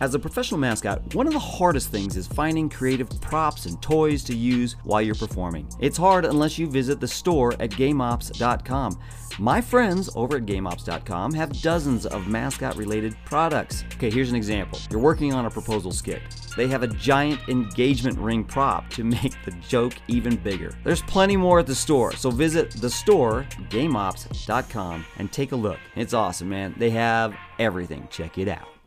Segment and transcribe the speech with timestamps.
[0.00, 4.22] As a professional mascot, one of the hardest things is finding creative props and toys
[4.24, 5.68] to use while you're performing.
[5.80, 8.96] It's hard unless you visit the store at GameOps.com.
[9.40, 13.84] My friends over at GameOps.com have dozens of mascot related products.
[13.94, 14.78] Okay, here's an example.
[14.88, 16.22] You're working on a proposal skit.
[16.56, 20.72] They have a giant engagement ring prop to make the joke even bigger.
[20.84, 25.78] There's plenty more at the store, so visit the store, GameOps.com, and take a look.
[25.96, 26.74] It's awesome, man.
[26.78, 28.06] They have everything.
[28.10, 28.77] Check it out.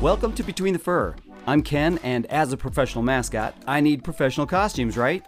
[0.00, 1.14] Welcome to Between the Fur.
[1.46, 5.22] I'm Ken, and as a professional mascot, I need professional costumes, right?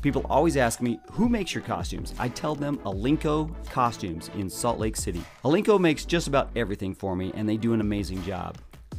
[0.00, 2.14] People always ask me, who makes your costumes?
[2.18, 5.22] I tell them Alinco Costumes in Salt Lake City.
[5.44, 8.56] Alinco makes just about everything for me, and they do an amazing job.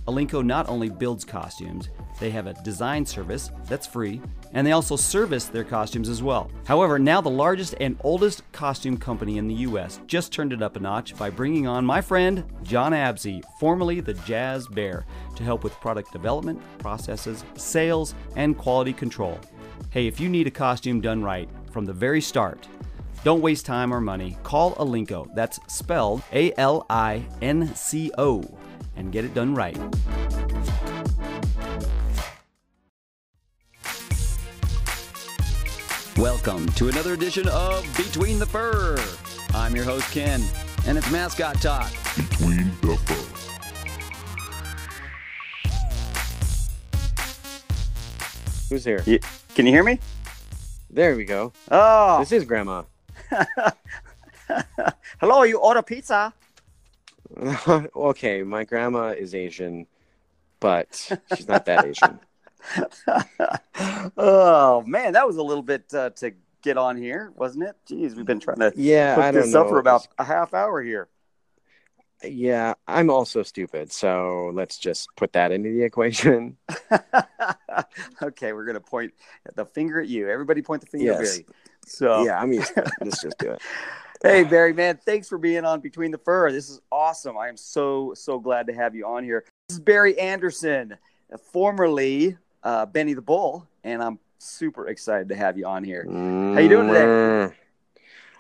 [0.07, 4.21] Alinco not only builds costumes, they have a design service that's free,
[4.53, 6.51] and they also service their costumes as well.
[6.65, 10.75] However, now the largest and oldest costume company in the US just turned it up
[10.75, 15.05] a notch by bringing on my friend John Absey, formerly the Jazz Bear,
[15.35, 19.39] to help with product development, processes, sales, and quality control.
[19.89, 22.67] Hey, if you need a costume done right from the very start,
[23.23, 24.37] don't waste time or money.
[24.43, 25.33] Call Alinco.
[25.33, 28.43] That's spelled A L I N C O
[28.95, 29.77] and get it done right.
[36.17, 38.97] Welcome to another edition of Between the Fur.
[39.53, 40.41] I'm your host, Ken,
[40.87, 41.91] and it's Mascot Talk.
[42.15, 43.21] Between the Fur.
[48.69, 49.03] Who's here?
[49.05, 49.19] You-
[49.53, 49.99] can you hear me?
[50.89, 51.53] There we go.
[51.69, 52.83] Oh, This is Grandma.
[55.19, 56.33] hello, you order pizza?
[57.95, 59.87] okay, my grandma is Asian,
[60.59, 62.19] but she's not that Asian.
[64.17, 67.75] oh, man, that was a little bit uh, to get on here, wasn't it?
[67.87, 69.61] Jeez, we've been trying to Yeah, put I don't this know.
[69.61, 71.09] up for about a half hour here.
[72.23, 76.57] Yeah, I'm also stupid, so let's just put that into the equation.
[78.23, 79.13] okay, we're gonna point
[79.53, 80.29] the finger at you.
[80.29, 81.39] Everybody point the finger Yes.
[81.39, 81.45] at Barry.
[81.85, 82.63] So Yeah, I mean,
[83.01, 83.61] let's just do it.
[84.25, 86.51] Hey Barry, man, thanks for being on Between the Fur.
[86.51, 87.37] This is awesome.
[87.37, 89.45] I am so so glad to have you on here.
[89.69, 90.97] This is Barry Anderson,
[91.51, 96.07] formerly uh, Benny the Bull, and I'm super excited to have you on here.
[96.09, 97.55] How you doing today?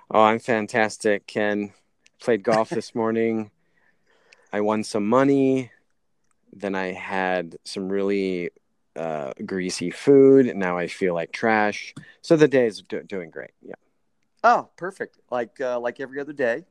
[0.09, 1.71] Oh, I'm fantastic, Ken.
[2.19, 3.51] Played golf this morning.
[4.51, 5.71] I won some money.
[6.51, 8.49] Then I had some really
[8.95, 10.55] uh, greasy food.
[10.55, 11.93] Now I feel like trash.
[12.21, 13.51] So the day is do- doing great.
[13.61, 13.75] Yeah.
[14.47, 15.17] Oh, perfect.
[15.31, 16.65] Like uh, like every other day.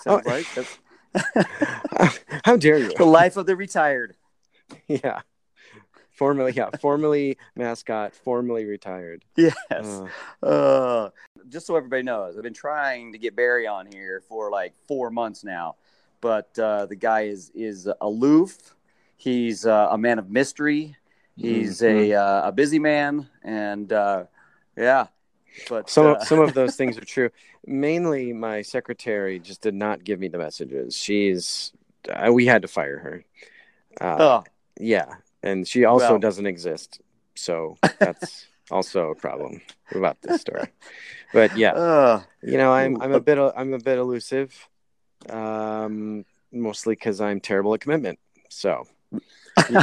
[0.00, 0.30] Sounds Oh.
[0.30, 0.78] like that's
[2.44, 2.92] How dare you?
[2.96, 4.16] the life of the retired.
[4.86, 5.20] yeah.
[6.10, 9.24] Formerly, yeah, formerly mascot, formerly retired.
[9.36, 9.54] Yes.
[9.70, 11.10] Uh, Uh,
[11.48, 15.10] just so everybody knows, I've been trying to get Barry on here for like four
[15.10, 15.76] months now,
[16.20, 18.56] but uh, the guy is is aloof.
[19.16, 20.96] He's uh, a man of mystery.
[21.36, 24.24] He's a uh, a busy man, and uh,
[24.76, 25.06] yeah.
[25.68, 27.30] But some uh, some of those things are true.
[27.66, 30.96] Mainly, my secretary just did not give me the messages.
[30.96, 31.72] She's
[32.08, 33.24] uh, we had to fire her.
[34.00, 34.44] Uh, oh,
[34.78, 37.00] Yeah, and she also Well- doesn't exist.
[37.34, 39.60] So that's also a problem
[39.92, 40.68] about this story.
[41.32, 44.68] But yeah, uh, you know, I'm I'm a bit I'm a bit elusive,
[45.30, 48.18] um, mostly because I'm terrible at commitment.
[48.48, 48.86] So,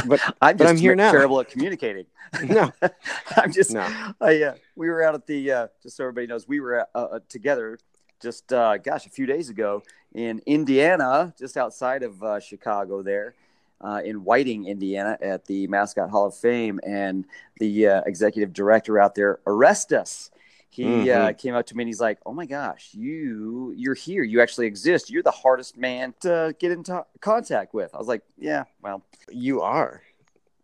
[0.06, 1.10] but I'm but I'm here now.
[1.10, 2.06] terrible at communicating.
[2.44, 2.72] no,
[3.36, 3.86] I'm just no.
[4.20, 6.98] I, uh, we were out at the uh, just so everybody knows we were uh,
[6.98, 7.78] uh, together
[8.20, 9.82] just uh, gosh a few days ago
[10.14, 13.34] in Indiana, just outside of uh, Chicago there.
[13.78, 17.26] Uh, in Whiting, Indiana, at the Mascot Hall of Fame, and
[17.60, 20.30] the uh, executive director out there, Orestes,
[20.70, 24.22] he uh, came up to me and he's like, "Oh my gosh, you you're here.
[24.22, 25.10] You actually exist.
[25.10, 29.62] You're the hardest man to get into contact with." I was like, "Yeah, well," You
[29.62, 30.02] are.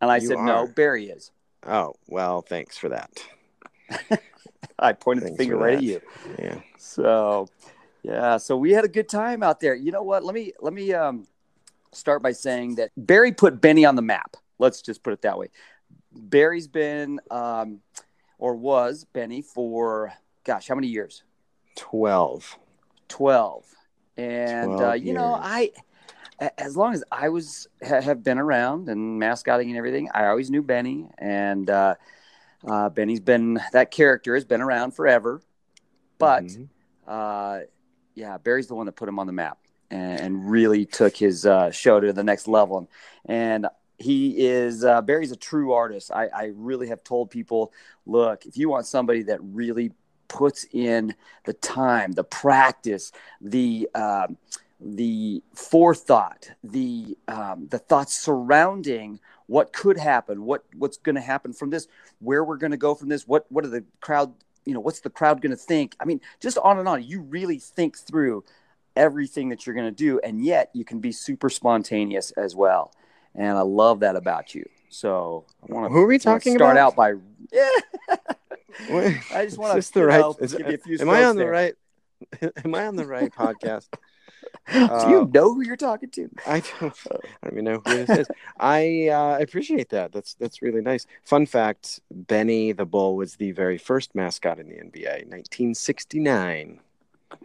[0.01, 0.67] and I You said, "No.
[0.67, 1.31] Barry is."
[1.67, 3.23] Oh well, thanks for that.
[4.79, 6.01] I pointed Thanks the finger right at you.
[6.39, 6.61] Yeah.
[6.77, 7.47] So,
[8.03, 9.75] yeah, so we had a good time out there.
[9.75, 10.25] You know what?
[10.25, 11.27] Let me let me um,
[11.93, 14.37] start by saying that Barry put Benny on the map.
[14.59, 15.49] Let's just put it that way.
[16.13, 17.81] Barry's been um,
[18.43, 20.13] or was Benny for
[20.43, 21.23] gosh, how many years?
[21.77, 22.59] Twelve.
[23.07, 23.65] Twelve.
[24.17, 25.71] And uh, 12 you know, I
[26.59, 30.51] as long as I was ha- have been around and mascotting and everything, I always
[30.51, 31.95] knew Benny, and uh,
[32.67, 35.41] uh, Benny's been that character has been around forever.
[36.19, 36.69] But Mhm.
[37.07, 37.61] uh,
[38.17, 39.59] yeah, Barry's the one that put him on the map
[39.89, 42.91] and, and really took his uh, show to the next level.
[43.25, 43.69] And
[44.03, 46.11] he is uh, Barry's a true artist.
[46.13, 47.73] I, I really have told people,
[48.07, 49.93] look, if you want somebody that really
[50.29, 51.15] puts in
[51.45, 54.37] the time, the practice, the um,
[54.81, 61.53] the forethought, the um, the thoughts surrounding what could happen, what what's going to happen
[61.53, 61.87] from this,
[62.21, 64.33] where we're going to go from this, what what are the crowd,
[64.65, 65.95] you know, what's the crowd going to think?
[66.01, 67.03] I mean, just on and on.
[67.03, 68.45] You really think through
[68.97, 72.93] everything that you're going to do, and yet you can be super spontaneous as well.
[73.35, 74.69] And I love that about you.
[74.89, 75.93] So I want to.
[75.93, 76.93] Who are we talking start about?
[76.93, 77.15] out by
[77.53, 77.69] yeah.
[79.35, 80.21] I just want to the right?
[80.21, 81.75] know, is- give you a few am I on the right?
[82.65, 83.89] Am I on the right podcast?
[84.73, 86.31] Do Uh, you know who you're talking to?
[86.47, 87.17] I don't, I
[87.49, 88.27] don't even know who this is.
[88.61, 90.13] I uh, appreciate that.
[90.13, 91.05] That's that's really nice.
[91.25, 96.79] Fun fact: Benny the Bull was the very first mascot in the NBA, 1969.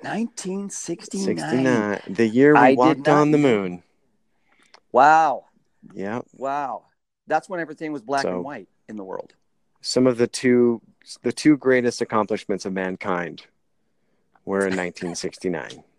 [0.02, 1.38] 1969.
[1.38, 3.82] 69, the year we I walked on the moon.
[4.92, 5.46] Wow.
[5.94, 6.86] Yeah, Wow.
[7.28, 9.34] That's when everything was black So- and white in the world.
[9.82, 10.82] some of the two
[11.24, 13.46] the two greatest accomplishments of mankind
[14.46, 15.84] were in 1969.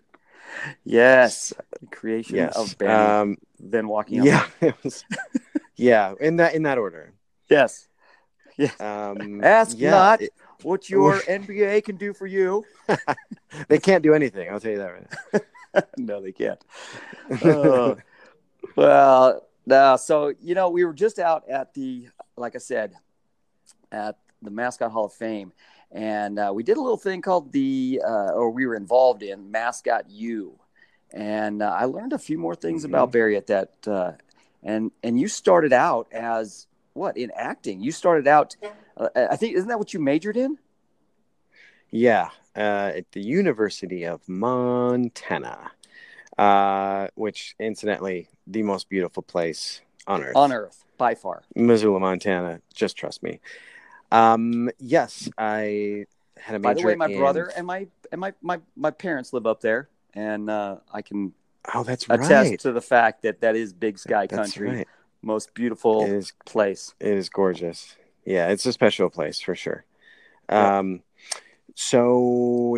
[0.84, 1.52] Yes.
[1.80, 2.56] The creation yes.
[2.56, 2.92] of Benny.
[2.92, 4.46] Um, then walking yeah.
[4.62, 5.04] It was,
[5.76, 6.14] yeah.
[6.20, 7.12] In that in that order.
[7.48, 7.86] Yes.
[8.56, 8.72] Yeah.
[8.80, 10.32] Um, Ask yeah, not it-
[10.62, 12.64] what your NBA can do for you.
[13.68, 14.50] they can't do anything.
[14.50, 15.80] I'll tell you that right now.
[15.98, 16.60] no, they can't.
[17.44, 17.96] Oh.
[18.74, 19.46] well,
[19.96, 22.94] So, you know, we were just out at the, like I said,
[23.92, 25.52] at the Mascot Hall of Fame.
[25.90, 29.50] And uh, we did a little thing called the, uh, or we were involved in
[29.50, 30.58] Mascot U.
[31.12, 32.88] And uh, I learned a few more things Mhm.
[32.90, 33.70] about Barry at that.
[33.86, 34.12] Uh,
[34.62, 37.80] and and you started out as what in acting?
[37.80, 38.56] You started out,
[38.96, 40.58] uh, I think, isn't that what you majored in?
[41.90, 45.70] Yeah, uh, at the University of Montana,
[46.36, 50.36] uh, which, incidentally, the most beautiful place on earth.
[50.36, 51.42] On Earth, by far.
[51.54, 52.60] Missoula, Montana.
[52.74, 53.40] Just trust me.
[54.10, 56.06] Um, yes, I
[56.38, 56.60] had a major.
[56.60, 59.60] By the way, my in- brother and my and my my, my parents live up
[59.60, 61.32] there, and uh, I can
[61.74, 62.60] Oh, that's attest right.
[62.60, 64.88] to the fact that that is Big Sky That's Country, right.
[65.20, 66.32] most beautiful It is.
[66.46, 66.94] place.
[66.98, 67.94] It is gorgeous.
[68.24, 69.84] Yeah, it's a special place for sure.
[70.48, 70.78] Yeah.
[70.78, 71.02] Um,
[71.74, 72.76] so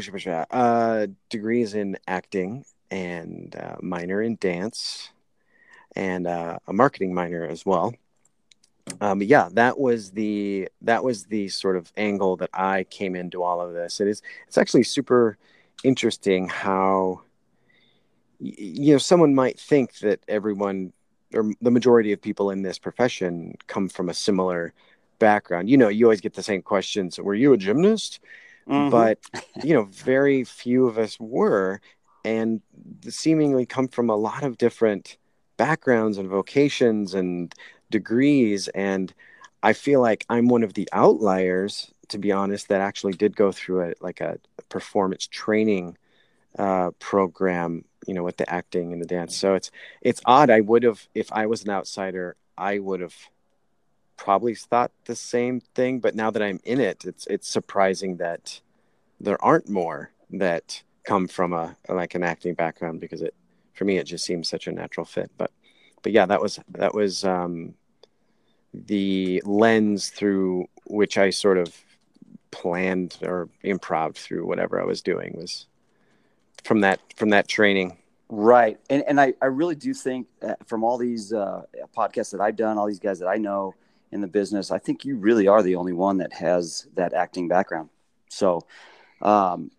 [0.50, 5.11] uh, degrees in acting and uh, minor in dance,
[5.96, 7.94] and uh, a marketing minor as well.
[9.00, 13.42] Um, yeah, that was the that was the sort of angle that I came into
[13.42, 14.00] all of this.
[14.00, 15.38] It is it's actually super
[15.84, 17.22] interesting how
[18.38, 20.92] you know someone might think that everyone
[21.32, 24.72] or the majority of people in this profession come from a similar
[25.19, 25.70] background.
[25.70, 27.19] You know, you always get the same questions.
[27.19, 28.20] Were you a gymnast?
[28.69, 28.90] Mhm.
[28.90, 29.19] But
[29.62, 31.81] you know, very few of us were,
[32.25, 32.60] and
[33.08, 35.16] seemingly come from a lot of different
[35.60, 37.54] backgrounds and vocations and
[37.90, 38.68] degrees.
[38.68, 39.12] And
[39.62, 43.52] I feel like I'm one of the outliers, to be honest, that actually did go
[43.52, 44.38] through a like a
[44.70, 45.98] performance training
[46.58, 47.84] uh, program.
[48.06, 49.36] You know, with the acting and the dance.
[49.36, 49.70] So it's
[50.00, 50.48] it's odd.
[50.48, 53.14] I would have, if I was an outsider, I would have
[54.16, 56.00] probably thought the same thing.
[56.00, 58.62] But now that I'm in it, it's it's surprising that
[59.20, 63.34] there aren't more that come from a like an acting background because it
[63.81, 65.31] for me it just seems such a natural fit.
[65.38, 65.50] But
[66.03, 67.73] but yeah, that was that was um,
[68.75, 71.75] the lens through which I sort of
[72.50, 75.67] planned or improv through whatever I was doing was
[76.62, 77.97] from that from that training.
[78.29, 81.62] right, and and I I really do think uh, from all these uh,
[81.96, 83.75] podcasts that I've done, all these guys that I know
[84.13, 87.49] in the business, I think you really are the only one that has that acting
[87.49, 87.89] background.
[88.29, 88.67] So,
[89.22, 89.70] um,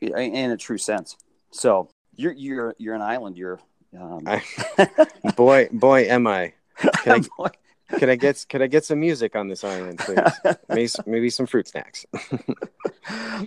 [0.00, 1.18] in in a true sense.
[1.50, 1.90] So
[2.22, 3.36] you're you're you're an island.
[3.36, 3.60] You're
[3.98, 4.42] um, I,
[5.36, 6.54] boy, boy, am I!
[7.04, 7.50] Can I
[7.98, 10.56] can I get can I get some music on this island, please?
[10.68, 12.06] maybe, maybe some fruit snacks.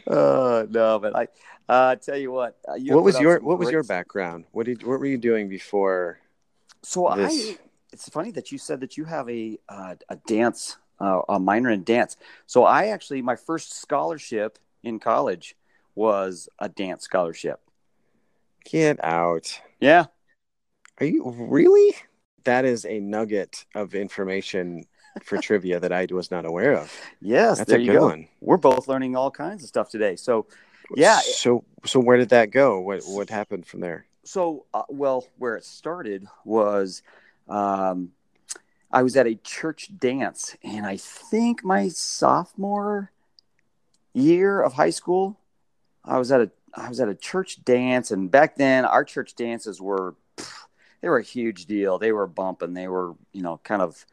[0.06, 1.28] uh, no, but I
[1.68, 2.56] uh, tell you what.
[2.70, 4.46] Uh, you what was your What was your background?
[4.52, 6.20] What did What were you doing before?
[6.84, 7.34] So this?
[7.34, 7.58] I.
[7.92, 11.72] It's funny that you said that you have a uh, a dance uh, a minor
[11.72, 12.16] in dance.
[12.46, 15.56] So I actually my first scholarship in college
[15.96, 17.60] was a dance scholarship.
[18.66, 19.62] Get out!
[19.80, 20.06] Yeah.
[21.00, 21.96] Are you really?
[22.44, 24.86] That is a nugget of information
[25.24, 26.92] for trivia that I was not aware of.
[27.22, 27.58] Yes.
[27.60, 28.06] That's there a you good go.
[28.08, 28.28] one.
[28.42, 30.16] We're both learning all kinds of stuff today.
[30.16, 30.48] So
[30.96, 31.20] Yeah.
[31.20, 32.80] So so where did that go?
[32.80, 34.06] What What happened from there?
[34.28, 37.04] so uh, well where it started was
[37.48, 38.10] um,
[38.92, 43.12] i was at a church dance and i think my sophomore
[44.16, 45.38] year of high school
[46.04, 49.36] i was at a i was at a church dance and back then our church
[49.36, 50.66] dances were pff,
[51.02, 54.06] they were a huge deal they were bumping they were you know kind of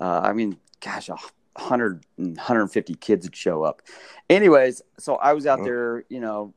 [0.00, 1.16] uh, i mean gosh a
[1.54, 3.82] 100 150 kids would show up
[4.28, 5.64] anyways so i was out Oh.
[5.64, 6.52] there you know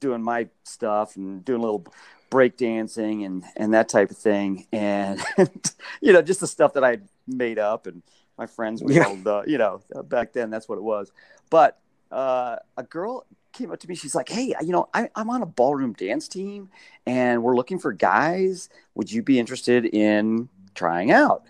[0.00, 1.86] doing my stuff and doing a little
[2.30, 5.20] break dancing and and that type of thing, and
[6.02, 8.02] you know just the stuff that I made up and
[8.36, 9.14] my friends were Yeah.
[9.24, 11.10] uh, you know, back then that's what it was.
[11.48, 11.78] But
[12.10, 13.24] uh, a girl
[13.54, 13.94] came up to me.
[13.94, 16.68] She's like, "Hey, you know, I, I'm on a ballroom dance team,
[17.06, 18.68] and we're looking for guys.
[18.94, 21.44] Would you be interested in trying out?"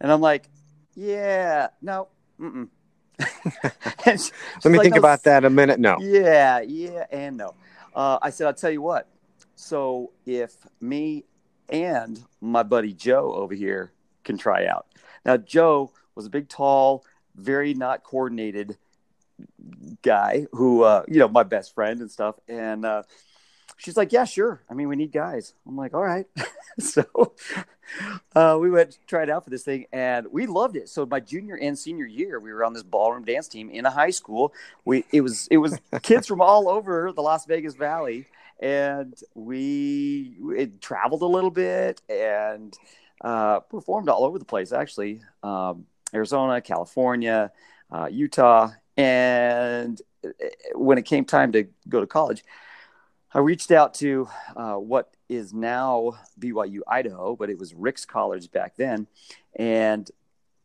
[0.00, 0.48] And I'm like,
[0.94, 2.08] "Yeah, no,
[2.40, 2.68] mm-mm."
[4.04, 4.32] She-
[4.64, 5.80] Let me like, think "No, about that a minute.
[5.80, 5.96] No.
[6.00, 7.54] yeah, yeah, and no.
[7.94, 9.08] Uh, I said, I'll tell you what.
[9.56, 11.24] So if me
[11.68, 13.92] and my buddy Joe over here
[14.24, 14.86] can try out.
[15.24, 17.04] Now, Joe was a big, tall,
[17.34, 18.78] very not coordinated
[20.02, 22.36] guy who, uh, you know, my best friend and stuff.
[22.48, 23.02] And uh,
[23.76, 24.62] she's like, yeah, sure.
[24.70, 25.54] I mean, we need guys.
[25.66, 26.26] I'm like, all right.
[26.78, 27.04] so
[28.34, 30.88] uh, we went tried out for this thing and we loved it.
[30.88, 33.90] So my junior and senior year, we were on this ballroom dance team in a
[33.90, 34.52] high school.
[34.84, 38.26] We it was it was kids from all over the Las Vegas Valley,
[38.60, 42.76] and we it traveled a little bit and
[43.22, 44.72] uh, performed all over the place.
[44.72, 47.50] Actually, um, Arizona, California,
[47.90, 50.28] uh, Utah, and uh,
[50.74, 52.44] when it came time to go to college,
[53.32, 58.50] I reached out to uh, what is now BYU Idaho, but it was Ricks College
[58.50, 59.06] back then,
[59.56, 60.10] and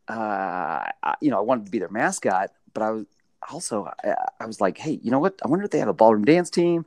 [0.08, 3.06] uh, I, you know I wanted to be their mascot, but I was
[3.50, 5.40] also I, I was like, hey, you know what?
[5.44, 6.84] I wonder if they have a ballroom dance team.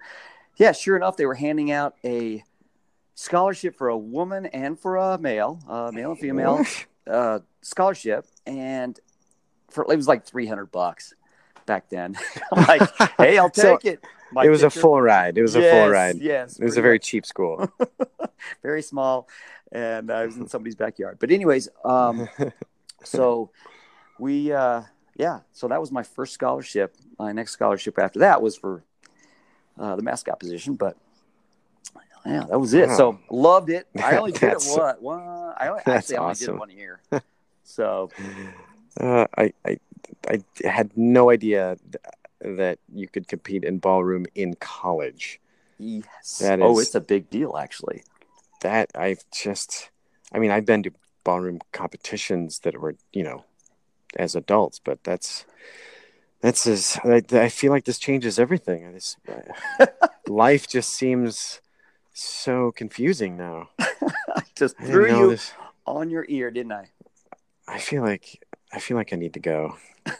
[0.57, 2.43] Yeah, sure enough, they were handing out a
[3.15, 6.63] scholarship for a woman and for a male, uh, male and female
[7.07, 8.99] uh, scholarship, and
[9.71, 11.13] for it was like three hundred bucks
[11.69, 12.17] back then.
[12.51, 12.81] I'm like,
[13.17, 14.03] hey, I'll So, take it.
[14.31, 15.37] My it was a full ride.
[15.37, 16.17] It was a full ride.
[16.17, 17.03] Yes, It was a very much.
[17.03, 17.71] cheap school.
[18.61, 19.27] very small,
[19.71, 21.17] and I was in somebody's backyard.
[21.19, 22.27] But anyways, um,
[23.03, 23.51] so
[24.19, 24.81] we, uh,
[25.15, 26.95] yeah, so that was my first scholarship.
[27.17, 28.83] My next scholarship after that was for
[29.79, 30.95] uh, the mascot position, but
[32.25, 32.89] yeah, that was it.
[32.91, 33.87] So loved it.
[34.01, 35.01] I only did it what?
[35.01, 37.01] One, I only, actually only did one year.
[37.63, 38.09] So
[38.99, 39.79] Uh, I, I
[40.27, 45.39] I had no idea th- that you could compete in ballroom in college.
[45.77, 48.03] yes, That oh, it's a big deal actually.
[48.61, 49.89] That I've just,
[50.33, 50.91] I mean, I've been to
[51.23, 53.45] ballroom competitions that were, you know,
[54.15, 55.45] as adults, but that's
[56.41, 58.91] that's as I, I feel like this changes everything.
[58.93, 59.17] Just,
[60.27, 61.61] life just seems
[62.13, 63.69] so confusing now.
[63.79, 65.53] I just I threw you this.
[65.85, 66.89] on your ear, didn't I?
[67.67, 68.41] I feel like
[68.71, 69.77] I feel like I need to go.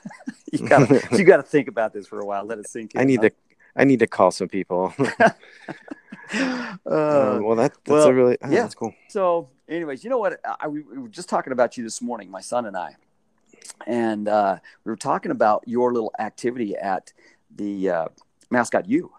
[0.51, 2.43] You gotta, you got to think about this for a while.
[2.43, 3.01] Let it sink in.
[3.01, 3.29] I need huh?
[3.29, 3.35] to
[3.75, 4.93] I need to call some people.
[6.31, 8.61] Uh, Um, well, that that's well, a really oh, yeah.
[8.61, 8.93] that's cool.
[9.07, 10.39] So, anyways, you know what?
[10.59, 12.97] I, we, we were just talking about you this morning, my son and I,
[13.87, 17.13] and uh, we were talking about your little activity at
[17.55, 18.07] the uh,
[18.51, 19.11] mascot U,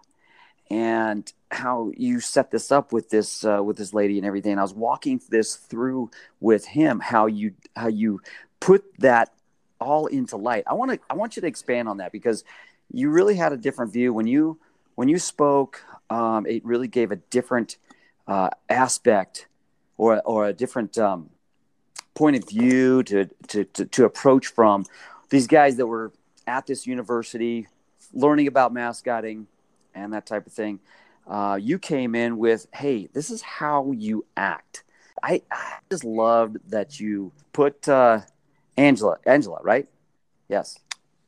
[0.69, 4.53] and how you set this up with this uh, with this lady and everything.
[4.53, 8.21] And I was walking this through with him how you how you
[8.61, 9.33] put that
[9.81, 10.63] all into light.
[10.67, 12.45] I want to I want you to expand on that because
[12.93, 14.57] you really had a different view when you
[14.95, 15.83] when you spoke.
[16.09, 17.75] Um, it really gave a different
[18.27, 19.47] uh, aspect
[19.97, 21.31] or or a different um,
[22.13, 24.85] point of view to, to to to approach from
[25.29, 26.13] these guys that were
[26.47, 27.67] at this university
[28.13, 29.47] learning about mascotting
[29.93, 30.79] and that type of thing.
[31.27, 34.83] Uh, you came in with, hey, this is how you act.
[35.23, 38.21] I, I just loved that you put uh,
[38.77, 39.87] Angela, Angela, right?
[40.47, 40.79] Yes.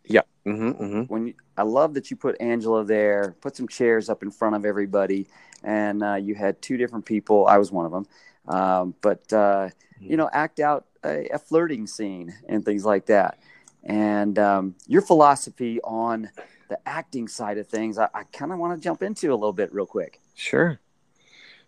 [0.06, 0.22] Yeah.
[0.46, 4.24] hmm hmm When you, I love that you put Angela there, put some chairs up
[4.24, 5.28] in front of everybody,
[5.64, 7.48] and uh, you had two different people.
[7.48, 8.08] I was one of them,
[8.48, 9.70] um, but uh,
[10.00, 13.40] you know, act out a, a flirting scene and things like that.
[13.84, 16.30] And um, your philosophy on
[16.70, 19.54] the acting side of things, I, I kind of want to jump into a little
[19.54, 20.20] bit real quick.
[20.36, 20.80] Sure.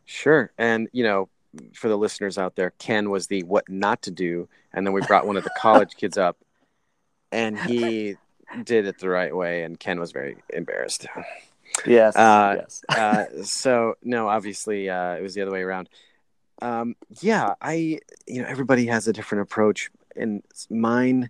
[0.05, 0.51] Sure.
[0.57, 1.29] And you know,
[1.73, 5.01] for the listeners out there, Ken was the what not to do, and then we
[5.01, 6.37] brought one of the college kids up,
[7.31, 8.15] and he
[8.63, 11.07] did it the right way, and Ken was very embarrassed.
[11.85, 12.15] Yes.
[12.15, 12.83] Uh, yes.
[12.89, 15.89] uh, so no, obviously uh, it was the other way around.
[16.61, 21.29] Um, yeah, I you know everybody has a different approach, and mine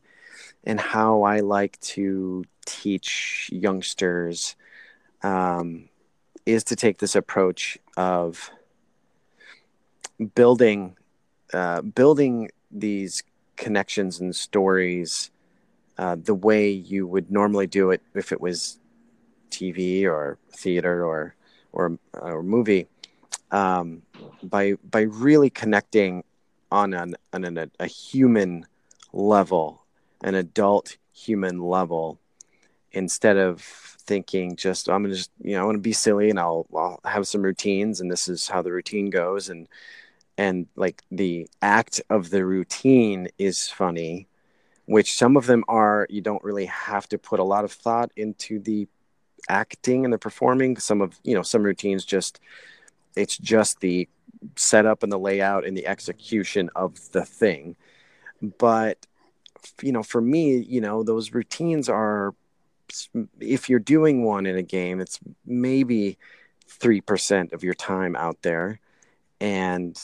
[0.64, 4.56] and how I like to teach youngsters
[5.24, 5.90] um,
[6.46, 8.52] is to take this approach of
[10.36, 10.96] building
[11.54, 13.24] uh, building these
[13.56, 15.32] connections and stories
[15.98, 18.80] uh, the way you would normally do it if it was
[19.50, 21.36] TV or theater or
[21.72, 22.88] or or movie
[23.52, 24.02] um,
[24.44, 26.24] by by really connecting
[26.72, 28.66] on an on an, a human
[29.14, 29.84] level,
[30.24, 32.20] an adult human level,
[32.92, 36.40] instead of thinking just I'm gonna just you know I want to be silly and
[36.40, 39.68] I'll I'll have some routines and this is how the routine goes and
[40.38, 44.28] and like the act of the routine is funny
[44.86, 48.12] which some of them are you don't really have to put a lot of thought
[48.16, 48.88] into the
[49.50, 50.78] acting and the performing.
[50.78, 52.40] Some of you know some routines just
[53.16, 54.08] it's just the
[54.56, 57.76] setup and the layout and the execution of the thing.
[58.58, 59.06] But
[59.82, 62.34] you know for me you know those routines are
[63.40, 66.20] if you're doing one in a game it's maybe
[66.70, 68.80] 3% of your time out there.
[69.42, 70.00] And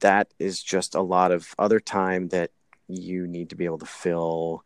[0.00, 2.50] that is just a lot of other time that
[2.88, 4.64] you need to be able to fill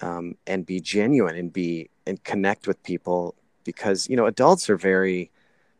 [0.00, 4.76] um, and be genuine and be and connect with people because you know adults are
[4.76, 5.30] very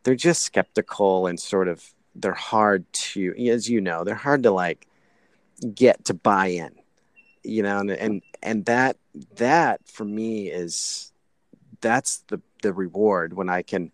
[0.02, 1.84] they're just skeptical and sort of
[2.14, 4.86] they're hard to as you know they're hard to like
[5.74, 6.74] get to buy in
[7.44, 8.96] you know and and, and that
[9.36, 11.12] that for me is
[11.80, 13.92] that's the the reward when i can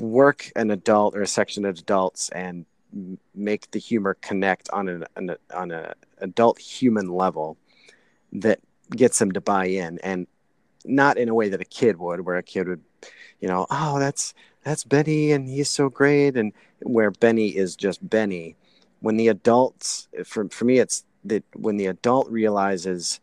[0.00, 2.66] work an adult or a section of adults and
[3.34, 7.56] make the humor connect on an, an on a adult human level
[8.32, 8.60] that
[8.90, 10.26] gets them to buy in and
[10.84, 12.82] not in a way that a kid would where a kid would
[13.40, 18.08] you know oh that's that's benny and he's so great and where benny is just
[18.08, 18.56] benny.
[19.00, 23.20] When the adults for, for me it's that when the adult realizes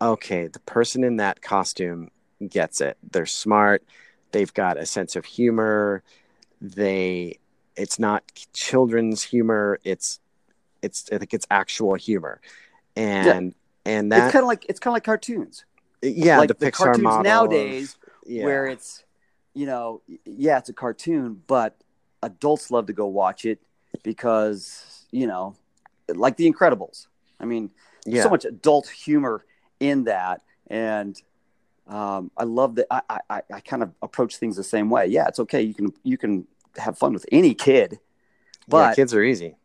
[0.00, 2.10] okay the person in that costume
[2.46, 2.96] gets it.
[3.10, 3.82] They're smart.
[4.32, 6.02] They've got a sense of humor.
[6.60, 7.38] They
[7.78, 10.20] it's not children's humor it's
[10.82, 12.40] it's i think it's actual humor.
[12.96, 13.54] And
[13.86, 13.92] yeah.
[13.92, 15.64] and that it's kind of like it's kind of like cartoons.
[16.02, 18.44] Yeah like the, the Pixar cartoons model nowadays of, yeah.
[18.44, 19.04] where it's
[19.54, 21.76] you know yeah it's a cartoon but
[22.22, 23.60] adults love to go watch it
[24.02, 25.54] because you know
[26.08, 27.06] like the incredibles.
[27.40, 27.70] I mean
[28.04, 28.22] yeah.
[28.22, 29.44] so much adult humor
[29.80, 30.42] in that.
[30.66, 31.20] And
[31.86, 35.06] um, i love that I, I i kind of approach things the same way.
[35.06, 35.62] Yeah it's okay.
[35.62, 37.98] You can you can have fun with any kid.
[38.66, 39.56] But yeah, kids are easy.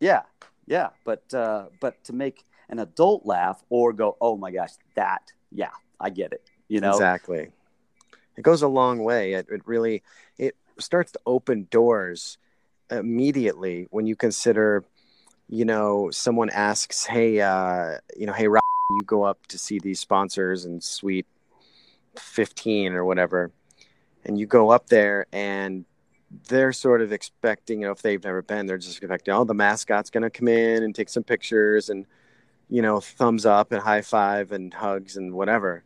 [0.00, 0.22] Yeah,
[0.66, 5.32] yeah, but uh, but to make an adult laugh or go, oh my gosh, that,
[5.50, 5.70] yeah,
[6.00, 6.48] I get it.
[6.68, 7.50] You know exactly.
[8.36, 9.34] It goes a long way.
[9.34, 10.02] It, it really
[10.38, 12.38] it starts to open doors
[12.90, 14.84] immediately when you consider,
[15.48, 19.78] you know, someone asks, hey, uh, you know, hey, Rob, you go up to see
[19.78, 21.26] these sponsors and suite
[22.16, 23.50] 15 or whatever
[24.24, 25.84] and you go up there and
[26.48, 29.54] they're sort of expecting, you know, if they've never been, they're just expecting, oh, the
[29.54, 32.06] mascot's going to come in and take some pictures and,
[32.68, 35.84] you know, thumbs up and high five and hugs and whatever.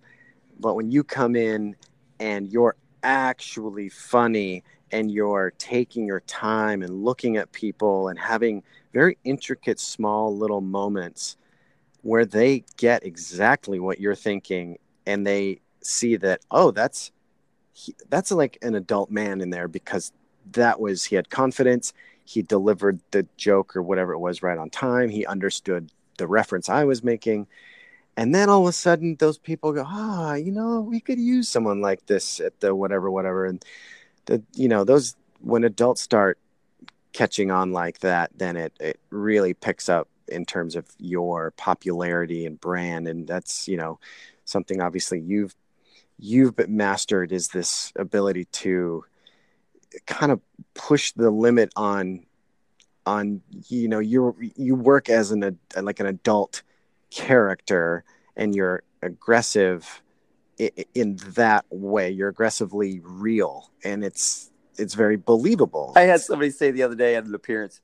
[0.58, 1.76] But when you come in
[2.20, 8.62] and you're actually funny and you're taking your time and looking at people and having
[8.92, 11.36] very intricate, small little moments
[12.02, 17.10] where they get exactly what you're thinking and they see that, oh, that's.
[18.08, 20.10] that's like an adult man in there because
[20.52, 21.92] that was he had confidence.
[22.24, 25.08] He delivered the joke or whatever it was right on time.
[25.08, 27.46] He understood the reference i was making.
[28.16, 31.48] And then all of a sudden those people go ah you know we could use
[31.48, 33.44] someone like this at the whatever whatever.
[33.46, 33.64] And
[34.26, 36.38] the you know those when adults start
[37.12, 42.46] catching on like that then it it really picks up in terms of your popularity
[42.46, 43.06] and brand.
[43.08, 43.98] And that's you know
[44.44, 45.54] something obviously you've
[46.18, 49.04] you've mastered is this ability to
[50.06, 50.40] kind of
[50.74, 52.26] push the limit on
[53.06, 56.62] on you know you you work as an like an adult
[57.10, 58.04] character
[58.36, 60.02] and you're aggressive
[60.94, 62.10] in that way.
[62.10, 65.92] You're aggressively real and it's it's very believable.
[65.96, 67.80] I had somebody say the other day at an appearance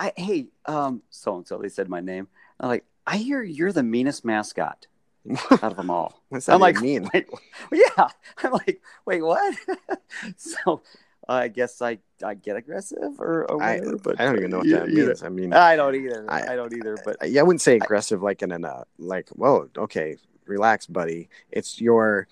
[0.00, 2.26] i hey um so and so they said my name.
[2.58, 4.86] I'm like i hear you're the meanest mascot
[5.50, 6.22] out of them all.
[6.48, 7.08] I'm like mean?
[7.12, 7.28] Wait,
[7.72, 8.08] yeah.
[8.38, 9.56] I'm like wait what?
[10.36, 10.82] So
[11.30, 13.94] I guess I I get aggressive or, or whatever.
[13.94, 15.22] I, but I don't even know what that you means.
[15.22, 16.26] I mean, I don't either.
[16.28, 16.96] I- I, don't either.
[17.04, 20.16] But I- yeah, I wouldn't say aggressive like in an uh, like, whoa, okay,
[20.46, 21.28] relax, buddy.
[21.50, 22.26] It's your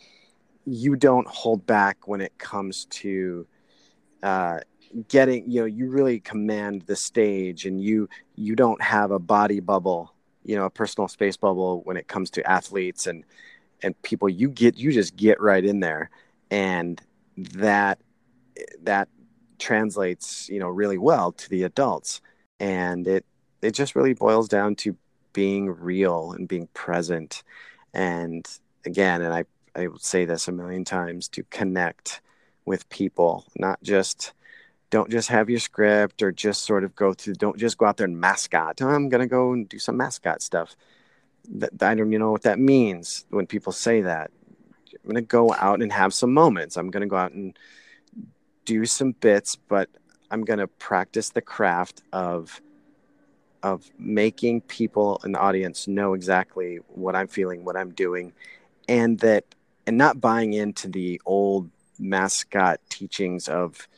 [0.65, 3.47] you don't hold back when it comes to
[4.23, 4.59] uh,
[5.07, 5.49] getting.
[5.51, 10.13] You know, you really command the stage, and you you don't have a body bubble.
[10.43, 13.25] You know, a personal space bubble when it comes to athletes and
[13.83, 14.29] and people.
[14.29, 16.11] You get you just get right in there,
[16.51, 17.01] and
[17.37, 18.01] that
[18.83, 19.09] that
[19.59, 22.21] translates you know really well to the adults.
[22.61, 23.25] And it
[23.63, 24.97] it just really boils down to
[25.33, 27.43] being real and being present.
[27.95, 28.47] And
[28.89, 29.45] again and i
[29.77, 32.21] i say this a million times to connect
[32.65, 34.33] with people not just
[34.91, 37.97] don't just have your script or just sort of go through don't just go out
[37.97, 40.77] there and mascot oh, i'm going to go and do some mascot stuff.
[41.51, 44.31] That, i don't even know what that means when people say that.
[44.93, 46.77] I'm going to go out and have some moments.
[46.77, 47.59] I'm going to go out and
[48.69, 49.89] do some bits, but
[50.31, 52.61] I'm going to practice the craft of
[53.65, 58.33] of making people in the audience know exactly what I'm feeling, what I'm doing,
[58.89, 59.45] and that
[59.87, 63.89] and not buying into the old mascot teachings of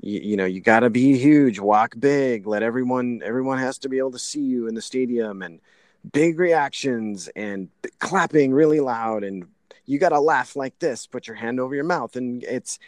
[0.00, 3.88] you, you know you got to be huge walk big let everyone everyone has to
[3.88, 5.60] be able to see you in the stadium and
[6.10, 7.68] big reactions and
[8.00, 9.46] clapping really loud and
[9.84, 12.80] you got to laugh like this put your hand over your mouth and it's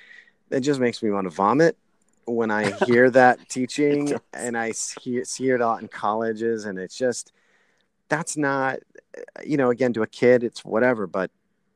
[0.51, 1.77] it just makes me want to vomit
[2.27, 6.97] when i hear that teaching and i see, see it lot in colleges and it's
[6.97, 7.33] just
[8.09, 8.79] that's not
[9.45, 11.31] you know again to a kid it's whatever but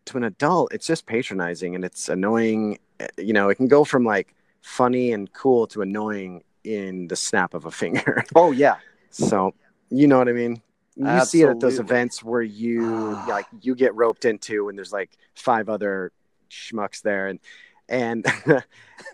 [0.05, 3.85] to an adult it's just patronizing and it's annoying eh, you know it can go
[3.85, 8.25] from like funny and cool to annoying in the snap of a finger.
[8.35, 8.77] Oh yeah.
[9.11, 9.55] So
[9.91, 10.63] you know what i mean?
[10.97, 11.27] You Absolutely.
[11.27, 12.83] see it at those events where you
[13.29, 16.13] like you get roped into and there's like five other
[16.51, 17.41] schmucks there and
[17.88, 18.27] and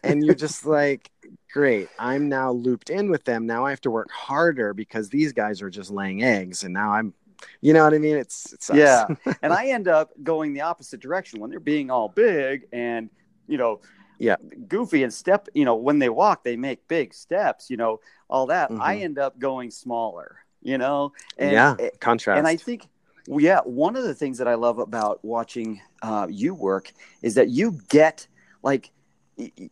[0.03, 1.11] and you're just like
[1.53, 3.47] great i'm now looped in with them.
[3.47, 6.93] Now i have to work harder because these guys are just laying eggs and now
[6.93, 7.15] i'm
[7.61, 8.17] you know what i mean?
[8.17, 9.07] It's it yeah.
[9.43, 11.41] And i end up going the opposite direction.
[11.41, 13.11] When they're being all big and
[13.47, 13.81] you know
[14.19, 14.37] yeah.
[14.67, 18.47] goofy and step you know when they walk they make big steps you know all
[18.47, 18.81] that Mhm.
[18.81, 21.13] i end up going smaller you know?
[21.39, 22.37] And, yeah contrast.
[22.39, 22.89] and i think
[23.29, 26.91] yeah one of the things that i love about watching uh, you work
[27.23, 28.27] is that you get
[28.63, 28.91] like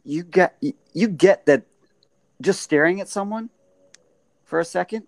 [0.04, 1.64] you get y- you get that
[2.40, 3.50] just staring at someone
[4.44, 5.06] for a second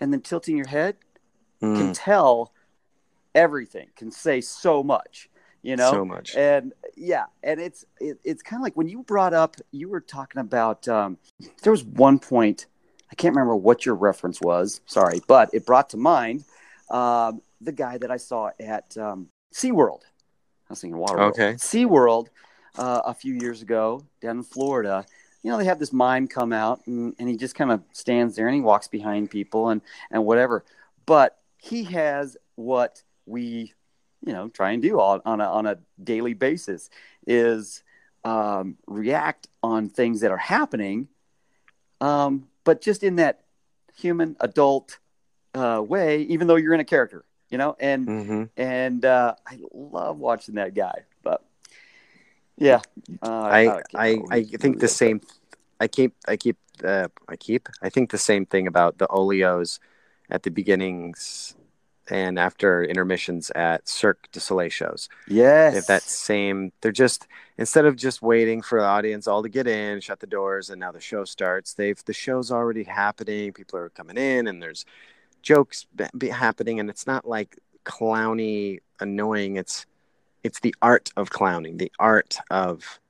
[0.00, 0.96] and then tilting your head
[1.62, 2.52] Mm, can tell
[3.34, 5.28] everything can say so much
[5.64, 5.92] you know?
[5.92, 6.34] So much.
[6.34, 10.00] And yeah and it's it, it's kind of like when you brought up you were
[10.00, 11.18] talking about um,
[11.62, 12.66] there was one point
[13.10, 16.44] i can't remember what your reference was sorry but it brought to mind
[16.90, 20.00] um, the guy that i saw at um, seaworld.
[20.68, 21.52] I was thinking water Okay.
[21.54, 22.28] seaworld
[22.78, 25.04] uh, a few years ago down in florida.
[25.42, 28.36] You know they have this mime come out and, and he just kind of stands
[28.36, 29.80] there and he walks behind people and
[30.10, 30.64] and whatever.
[31.04, 33.72] But he has what we
[34.24, 36.90] you know try and do on, on a on a daily basis
[37.26, 37.82] is
[38.24, 41.08] um, react on things that are happening,
[42.00, 43.40] um, but just in that
[43.96, 44.98] human adult
[45.54, 47.76] uh, way, even though you're in a character, you know.
[47.80, 51.04] And hmm and uh, I love watching that guy,
[52.56, 52.80] yeah,
[53.22, 55.20] uh, I I I think the same.
[55.80, 59.78] I keep I keep uh, I keep I think the same thing about the Olios
[60.30, 61.54] at the beginnings
[62.08, 65.08] and after intermissions at Cirque du Soleil shows.
[65.28, 67.26] Yes, If that same, they're just
[67.58, 70.80] instead of just waiting for the audience all to get in, shut the doors, and
[70.80, 71.74] now the show starts.
[71.74, 73.52] They've the show's already happening.
[73.52, 74.84] People are coming in, and there's
[75.42, 79.56] jokes be, be happening, and it's not like clowny, annoying.
[79.56, 79.86] It's
[80.44, 83.00] it's the art of clowning, the art of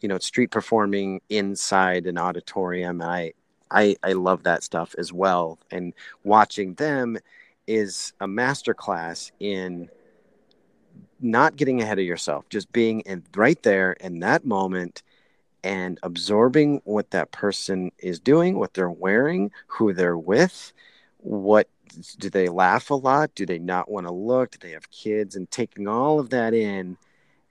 [0.00, 3.00] you know street performing inside an auditorium.
[3.00, 3.32] And I
[3.70, 5.58] I I love that stuff as well.
[5.70, 5.92] And
[6.24, 7.18] watching them
[7.66, 9.88] is a masterclass in
[11.20, 15.02] not getting ahead of yourself, just being in right there in that moment
[15.62, 20.72] and absorbing what that person is doing, what they're wearing, who they're with,
[21.18, 21.68] what
[22.18, 23.34] do they laugh a lot?
[23.34, 24.52] Do they not want to look?
[24.52, 25.36] Do they have kids?
[25.36, 26.96] And taking all of that in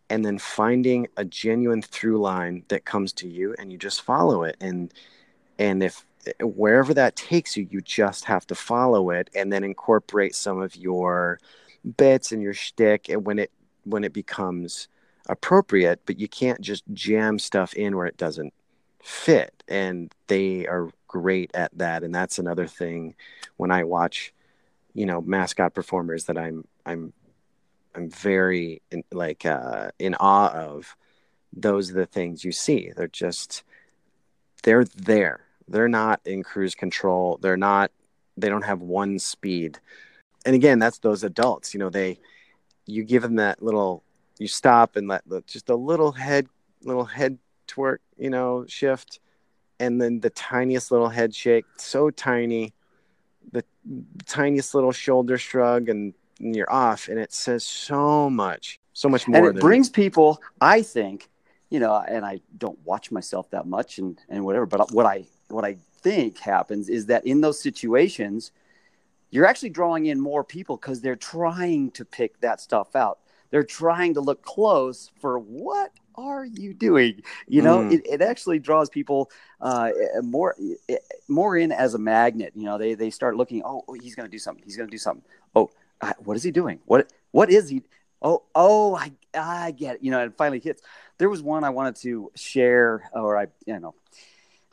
[0.09, 4.43] and then finding a genuine through line that comes to you and you just follow
[4.43, 4.57] it.
[4.61, 4.93] And
[5.59, 9.63] and if eh, wherever that takes you, you just have to follow it and then
[9.63, 11.39] incorporate some of your
[11.97, 13.51] bits and your shtick and when it
[13.85, 14.87] when it becomes
[15.27, 18.53] appropriate, but you can't just jam stuff in where it doesn't
[19.03, 19.63] fit.
[19.67, 22.03] And they are great at that.
[22.03, 23.15] And that's another thing
[23.57, 24.33] when I watch,
[24.93, 27.13] you know, mascot performers that I'm I'm
[27.93, 30.95] I'm very in, like uh, in awe of.
[31.55, 32.91] Those are the things you see.
[32.95, 33.63] They're just
[34.63, 35.41] they're there.
[35.67, 37.37] They're not in cruise control.
[37.41, 37.91] They're not.
[38.37, 39.79] They don't have one speed.
[40.45, 41.73] And again, that's those adults.
[41.73, 42.17] You know, they
[42.87, 44.03] you give them that little.
[44.39, 46.47] You stop and let just a little head,
[46.81, 47.37] little head
[47.73, 47.97] twerk.
[48.17, 49.19] You know, shift,
[49.79, 52.73] and then the tiniest little head shake, so tiny,
[53.51, 53.63] the
[54.25, 57.07] tiniest little shoulder shrug, and, and you're off.
[57.07, 59.49] And it says so much, so much more.
[59.49, 61.29] and it brings people i think
[61.69, 65.25] you know and i don't watch myself that much and and whatever but what i
[65.49, 68.51] what i think happens is that in those situations
[69.31, 73.63] you're actually drawing in more people because they're trying to pick that stuff out they're
[73.63, 77.93] trying to look close for what are you doing you know Mm.
[77.93, 79.29] it, it actually draws people
[79.61, 79.89] uh,
[80.21, 80.55] more
[81.27, 84.27] more in as a magnet you know they they start looking oh, oh, he's going
[84.27, 85.23] to do something he's going to do something
[85.55, 85.69] oh
[86.01, 87.81] uh, what is he doing what what is he
[88.25, 90.03] Oh, oh, I, I get it.
[90.03, 90.81] You know, it finally hits.
[91.17, 93.95] There was one I wanted to share, or I, you know,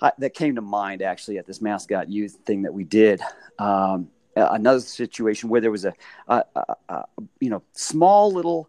[0.00, 3.20] I, that came to mind actually at this mascot youth thing that we did.
[3.58, 5.94] Um, another situation where there was a,
[6.28, 7.04] a, a, a,
[7.40, 8.68] you know, small little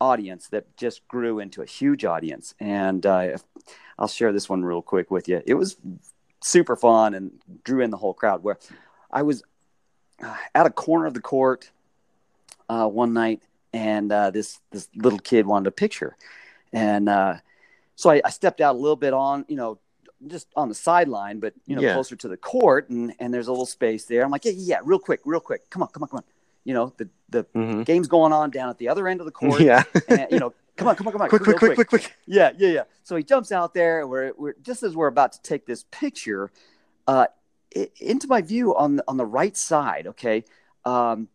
[0.00, 3.38] audience that just grew into a huge audience, and uh,
[3.98, 5.42] I'll share this one real quick with you.
[5.46, 5.76] It was
[6.42, 7.32] super fun and
[7.64, 8.42] drew in the whole crowd.
[8.42, 8.58] Where
[9.10, 9.42] I was
[10.22, 11.70] uh, at a corner of the court
[12.68, 13.42] uh, one night
[13.74, 16.16] and uh, this this little kid wanted a picture,
[16.72, 17.34] and uh,
[17.96, 19.78] so I, I, stepped out a little bit on you know
[20.28, 21.92] just on the sideline, but you know yeah.
[21.92, 24.24] closer to the court, and and there's a little space there.
[24.24, 26.24] I'm like, yeah, yeah, real quick, real quick, come on, come on, come on.
[26.64, 27.82] You know the the mm-hmm.
[27.82, 29.60] game's going on down at the other end of the court.
[29.60, 30.54] Yeah, and, you know.
[30.76, 31.28] Come on, come on, come on!
[31.28, 32.16] Quick, quick, quick, quick, quick!
[32.26, 32.82] Yeah, yeah, yeah.
[33.04, 34.08] So he jumps out there.
[34.08, 36.50] We're, we're just as we're about to take this picture,
[37.06, 37.28] uh,
[38.00, 40.08] into my view on on the right side.
[40.08, 40.44] Okay,
[40.84, 41.28] um,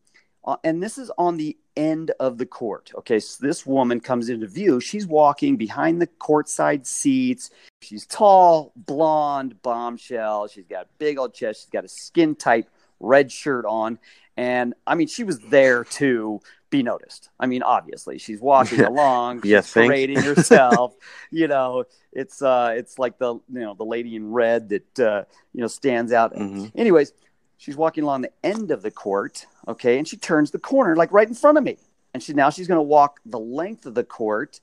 [0.44, 2.92] uh, and this is on the end of the court.
[2.98, 4.80] Okay, so this woman comes into view.
[4.80, 7.50] She's walking behind the courtside seats.
[7.82, 10.48] She's tall, blonde, bombshell.
[10.48, 11.62] She's got a big old chest.
[11.62, 12.68] She's got a skin tight
[13.00, 14.00] red shirt on.
[14.40, 17.30] And I mean, she was there to be noticed.
[17.42, 20.96] I mean, obviously, she's walking along, she's parading herself.
[21.30, 25.24] you know, it's uh, it's like the you know the lady in red that uh,
[25.52, 26.34] you know stands out.
[26.34, 26.68] Mm-hmm.
[26.80, 27.12] Anyways,
[27.58, 31.12] she's walking along the end of the court, okay, and she turns the corner like
[31.12, 31.78] right in front of me.
[32.14, 34.62] And she now she's going to walk the length of the court,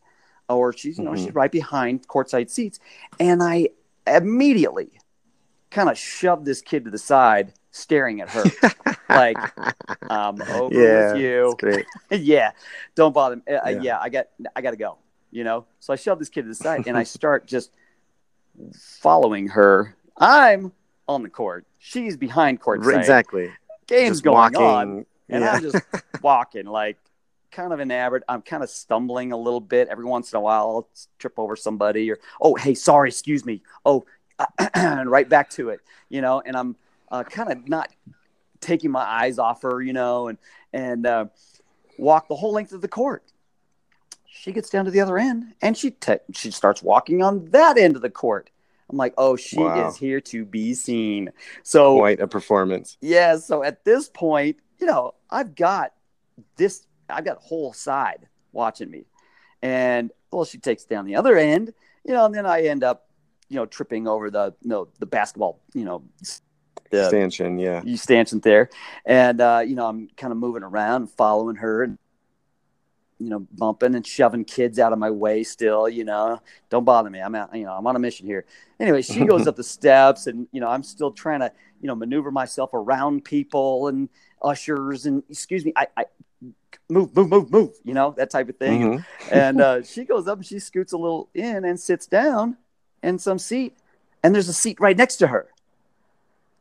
[0.48, 1.26] or she's you know mm-hmm.
[1.26, 2.80] she's right behind courtside seats,
[3.20, 3.68] and I
[4.06, 4.92] immediately
[5.70, 8.44] kind of shoved this kid to the side, staring at her
[9.08, 9.36] like
[10.10, 11.84] I'm over yeah, with you.
[12.10, 12.52] yeah,
[12.94, 13.42] don't bother me.
[13.48, 13.80] Uh, yeah.
[13.82, 14.98] yeah, I got I got to go.
[15.30, 17.70] You know, so I shove this kid to the side, and I start just
[19.00, 19.96] following her.
[20.16, 20.72] I'm
[21.06, 21.66] on the court.
[21.78, 22.86] She's behind court.
[22.86, 23.50] Exactly.
[23.86, 25.52] Game's just going walking, on, and yeah.
[25.52, 25.76] I'm just
[26.22, 26.96] walking like
[27.50, 28.24] kind of enamored.
[28.28, 30.62] I'm kind of stumbling a little bit every once in a while.
[30.62, 34.04] I'll trip over somebody or oh hey sorry excuse me oh
[34.74, 36.42] and right back to it you know.
[36.44, 36.76] And I'm
[37.10, 37.92] uh, kind of not
[38.60, 40.38] taking my eyes off her you know and
[40.72, 41.26] and uh,
[41.98, 43.22] walk the whole length of the court.
[44.26, 47.78] She gets down to the other end and she te- she starts walking on that
[47.78, 48.50] end of the court
[48.88, 49.88] I'm like, oh, she wow.
[49.88, 51.30] is here to be seen.
[51.62, 52.96] So quite a performance.
[53.00, 53.36] Yeah.
[53.36, 55.92] So at this point, you know, I've got
[56.56, 59.06] this, I've got a whole side watching me.
[59.62, 61.72] And well, she takes down the other end,
[62.04, 63.08] you know, and then I end up,
[63.48, 66.04] you know, tripping over the, you know, the basketball, you know,
[66.90, 67.82] the stanchion, yeah.
[67.84, 68.70] You stanchion there.
[69.04, 71.82] And, uh, you know, I'm kind of moving around, following her.
[71.82, 71.98] And
[73.18, 77.08] you know, bumping and shoving kids out of my way still, you know, don't bother
[77.08, 77.20] me.
[77.20, 78.44] I'm out, you know, I'm on a mission here.
[78.78, 81.94] Anyway, she goes up the steps and, you know, I'm still trying to, you know,
[81.94, 84.08] maneuver myself around people and
[84.42, 86.04] ushers and excuse me, I, I
[86.90, 88.82] move, move, move, move, you know, that type of thing.
[88.82, 89.34] Mm-hmm.
[89.34, 92.58] and uh, she goes up and she scoots a little in and sits down
[93.02, 93.78] in some seat
[94.22, 95.48] and there's a seat right next to her.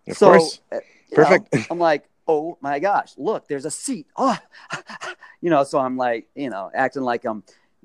[0.07, 0.59] Of so, course.
[0.71, 0.79] Uh,
[1.11, 1.53] Perfect.
[1.53, 4.07] Know, I'm like, oh my gosh, look, there's a seat.
[4.17, 4.37] Oh,
[5.41, 7.43] you know, so I'm like, you know, acting like I'm,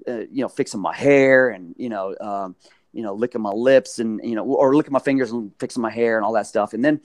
[0.09, 2.57] uh, you know, fixing my hair and, you know, um,
[2.93, 5.91] you know, licking my lips and, you know, or licking my fingers and fixing my
[5.91, 6.73] hair and all that stuff.
[6.73, 7.01] And then,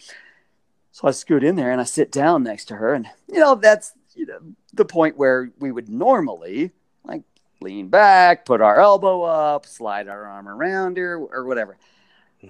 [0.91, 2.93] so I scoot in there and I sit down next to her.
[2.93, 4.39] And, you know, that's, you know,
[4.73, 6.71] the point where we would normally
[7.04, 7.23] like
[7.62, 11.78] lean back, put our elbow up, slide our arm around her or whatever.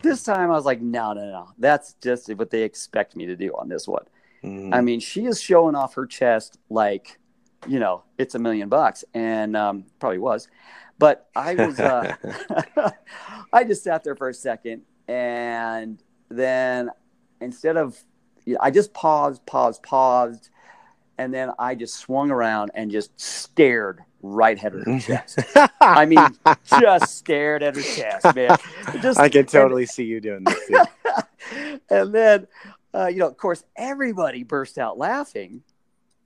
[0.02, 1.50] This time I was like, no, no, no.
[1.58, 4.06] That's just what they expect me to do on this one.
[4.44, 4.74] Mm.
[4.74, 7.20] I mean, she is showing off her chest like,
[7.68, 10.48] you know, it's a million bucks, and um, probably was.
[10.98, 12.16] But I was, uh,
[13.54, 16.90] I just sat there for a second, and then
[17.42, 18.02] instead of,
[18.60, 20.50] I just paused, paused, paused,
[21.18, 24.02] and then I just swung around and just stared
[24.34, 25.40] right at her chest.
[25.82, 26.20] I mean,
[26.80, 28.58] just stared at her chest, man.
[29.02, 30.88] Just, I can totally and, see you doing this.
[31.90, 32.48] and then
[32.96, 35.62] uh, you know, of course, everybody burst out laughing.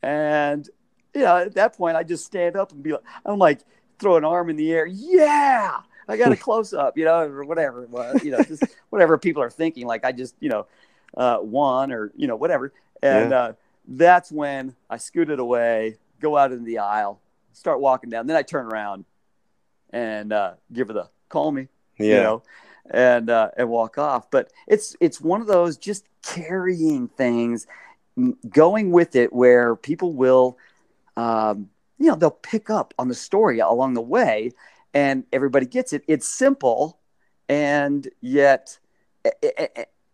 [0.04, 0.70] And,
[1.16, 3.62] you know, at that point, I just stand up and be like, I'm like,
[3.98, 4.86] throw an arm in the air.
[4.86, 7.88] Yeah, I got a close up, you know, or whatever.
[8.24, 9.88] you know, just whatever people are thinking.
[9.88, 10.68] Like I just, you know,
[11.18, 12.72] uh, won or, you know, whatever.
[13.02, 13.40] And yeah.
[13.40, 13.54] uh,
[13.88, 17.20] that's when I scooted away, go out in the aisle,
[17.54, 18.28] start walking down.
[18.28, 19.06] Then I turn around
[19.92, 22.08] and uh, give her the call me, yeah.
[22.08, 22.44] you know,
[22.90, 24.30] and uh, and walk off.
[24.32, 27.68] But it's it's one of those just carrying things,
[28.50, 30.58] going with it, where people will,
[31.18, 34.52] um, you know, they'll pick up on the story along the way,
[34.94, 36.04] and everybody gets it.
[36.08, 37.00] It's simple,
[37.48, 38.78] and yet,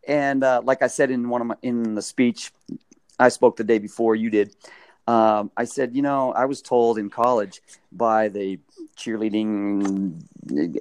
[0.07, 2.51] and uh, like I said in one of my in the speech
[3.19, 4.55] I spoke the day before you did,
[5.07, 8.59] Um, I said, you know, I was told in college by the
[8.97, 10.23] cheerleading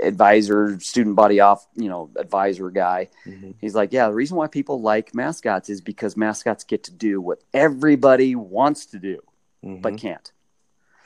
[0.00, 3.08] advisor, student body off, you know, advisor guy.
[3.26, 3.52] Mm-hmm.
[3.60, 7.20] He's like, yeah, the reason why people like mascots is because mascots get to do
[7.20, 9.20] what everybody wants to do,
[9.64, 9.80] Mm-hmm.
[9.80, 10.30] but can't.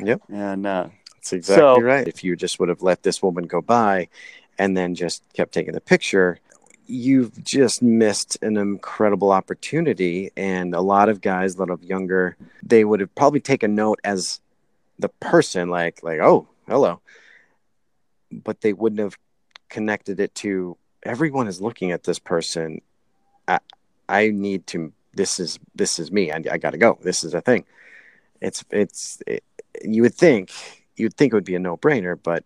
[0.00, 0.22] Yep.
[0.32, 2.06] And uh, That's exactly So- right.
[2.08, 4.08] If you just would have let this woman go by
[4.58, 6.38] and then just kept taking the picture,
[6.88, 10.30] you've just missed an incredible opportunity.
[10.36, 14.00] And a lot of guys, a lot of younger, they would have probably taken note
[14.02, 14.40] as
[14.98, 17.00] the person, like, like, oh, hello.
[18.32, 19.16] But they wouldn't have
[19.68, 22.80] connected it to everyone is looking at this person.
[23.46, 23.60] I,
[24.08, 24.92] I need to.
[25.14, 26.30] This is this is me.
[26.30, 26.98] I, I got to go.
[27.02, 27.64] This is a thing.
[28.40, 29.22] It's it's.
[29.26, 29.44] It,
[29.82, 30.50] you would think
[30.96, 32.44] you'd think it would be a no brainer, but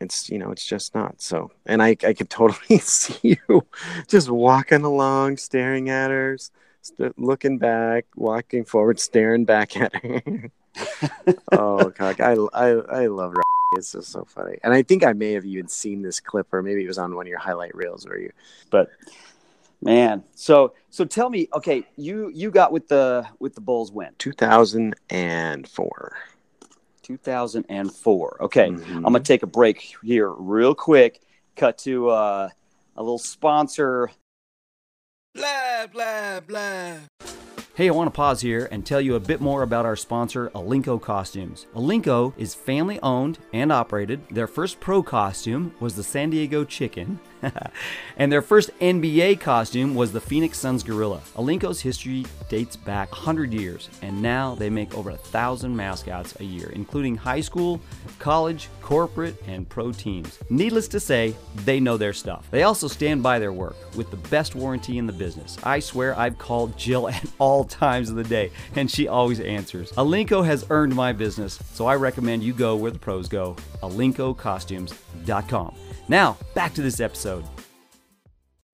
[0.00, 1.20] it's you know it's just not.
[1.20, 3.66] So, and I I could totally see you
[4.08, 6.38] just walking along, staring at her,
[6.82, 10.50] st- looking back, walking forward, staring back at her.
[11.52, 13.32] oh god, I I I love.
[13.32, 13.42] Rocky.
[13.76, 16.60] It's just so funny, and I think I may have even seen this clip, or
[16.60, 18.32] maybe it was on one of your highlight reels where you.
[18.68, 18.90] but
[19.80, 24.12] man, so so tell me, okay, you you got with the with the Bulls when
[24.18, 26.16] 2004.
[27.02, 28.38] 2004.
[28.42, 28.96] Okay, Mhm.
[28.96, 31.20] I'm gonna take a break here real quick.
[31.56, 32.48] Cut to uh,
[32.96, 34.10] a little sponsor.
[35.34, 36.94] Blah, blah, blah.
[37.74, 40.50] Hey, I want to pause here and tell you a bit more about our sponsor,
[40.50, 41.66] Alinco Costumes.
[41.74, 44.20] Alinco is family owned and operated.
[44.28, 47.20] Their first pro costume was the San Diego Chicken,
[48.16, 51.20] and their first NBA costume was the Phoenix Suns Gorilla.
[51.36, 56.44] Alinco's history dates back 100 years, and now they make over a thousand mascots a
[56.44, 57.80] year, including high school,
[58.18, 60.38] college, corporate, and pro teams.
[60.50, 62.46] Needless to say, they know their stuff.
[62.50, 65.58] They also stand by their work with the best warranty in the business.
[65.62, 69.92] I swear I've called Jill at all times of the day, and she always answers.
[69.92, 73.56] Alinco has earned my business, so I recommend you go where the pros go.
[73.82, 75.89] AlincoCostumes.com.
[76.10, 77.44] Now, back to this episode.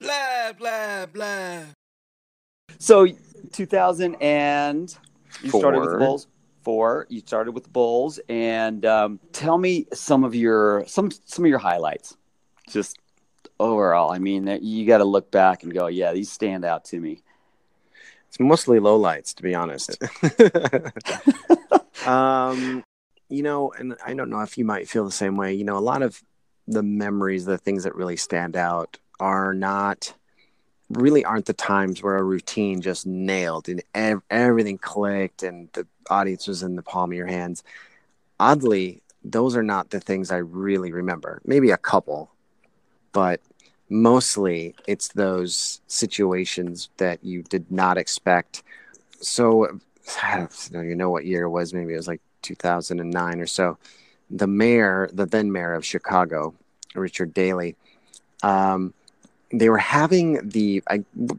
[0.01, 1.65] Blah, blah, blah.
[2.79, 3.07] So,
[3.53, 4.97] 2000 and
[5.43, 6.29] you started with the Bulls.
[6.63, 7.07] Four.
[7.11, 11.51] You started with the Bulls, and um, tell me some of your some some of
[11.51, 12.17] your highlights.
[12.71, 12.97] Just
[13.61, 16.99] overall, I mean, you got to look back and go, yeah, these stand out to
[16.99, 17.21] me.
[18.29, 19.99] It's mostly lowlights, to be honest.
[22.09, 22.83] um,
[23.29, 25.53] you know, and I don't know if you might feel the same way.
[25.53, 26.23] You know, a lot of
[26.67, 30.15] the memories, the things that really stand out, are not
[30.91, 35.87] really aren't the times where a routine just nailed and ev- everything clicked and the
[36.11, 37.65] audience was in the palm of your hands.
[38.39, 41.41] Oddly, those are not the things I really remember.
[41.45, 42.31] Maybe a couple,
[43.13, 43.41] but
[43.89, 48.63] mostly it's those situations that you did not expect.
[49.21, 49.81] So
[50.23, 51.75] I don't know, you know what year it was.
[51.75, 53.79] Maybe it was like 2009 or so.
[54.31, 56.55] The mayor, the then mayor of Chicago,
[56.95, 57.77] Richard Daley,
[58.43, 58.93] um,
[59.53, 60.83] they were having the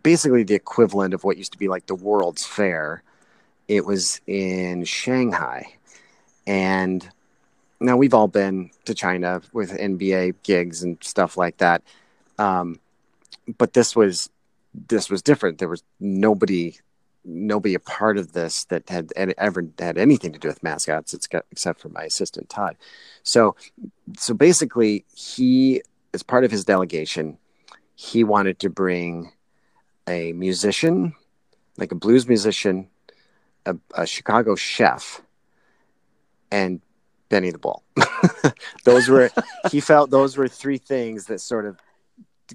[0.02, 3.04] basically the equivalent of what used to be like the World's Fair.
[3.68, 5.74] It was in Shanghai,
[6.46, 7.08] and
[7.80, 11.84] now we've all been to China with NBA gigs and stuff like that.
[12.40, 12.80] Um,
[13.58, 14.30] but this was
[14.88, 15.58] this was different.
[15.58, 16.78] There was nobody
[17.28, 21.80] nobody a part of this that had ever had anything to do with mascots except
[21.80, 22.78] for my assistant Todd.
[23.24, 23.56] So
[24.18, 25.82] so basically he
[26.14, 27.38] as part of his delegation
[27.96, 29.32] he wanted to bring
[30.08, 31.14] a musician
[31.78, 32.88] like a blues musician
[33.66, 35.22] a, a Chicago chef
[36.50, 36.82] and
[37.30, 37.84] Benny the Bull.
[38.86, 39.30] those were
[39.70, 41.78] he felt those were three things that sort of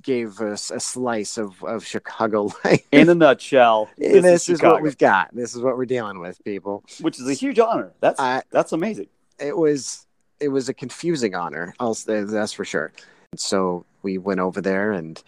[0.03, 2.87] gave us a slice of, of Chicago life.
[2.93, 5.35] In a nutshell, this, is, Chicago, what we've got.
[5.35, 6.85] This is what we're dealing with, people.
[7.01, 7.93] which is a huge honor.
[8.01, 9.09] That's I- that's amazing.
[9.39, 10.07] It was
[10.41, 11.75] it was a confusing honor.
[11.79, 12.93] I'll that's for sure.
[13.33, 15.23] And So we went over there, and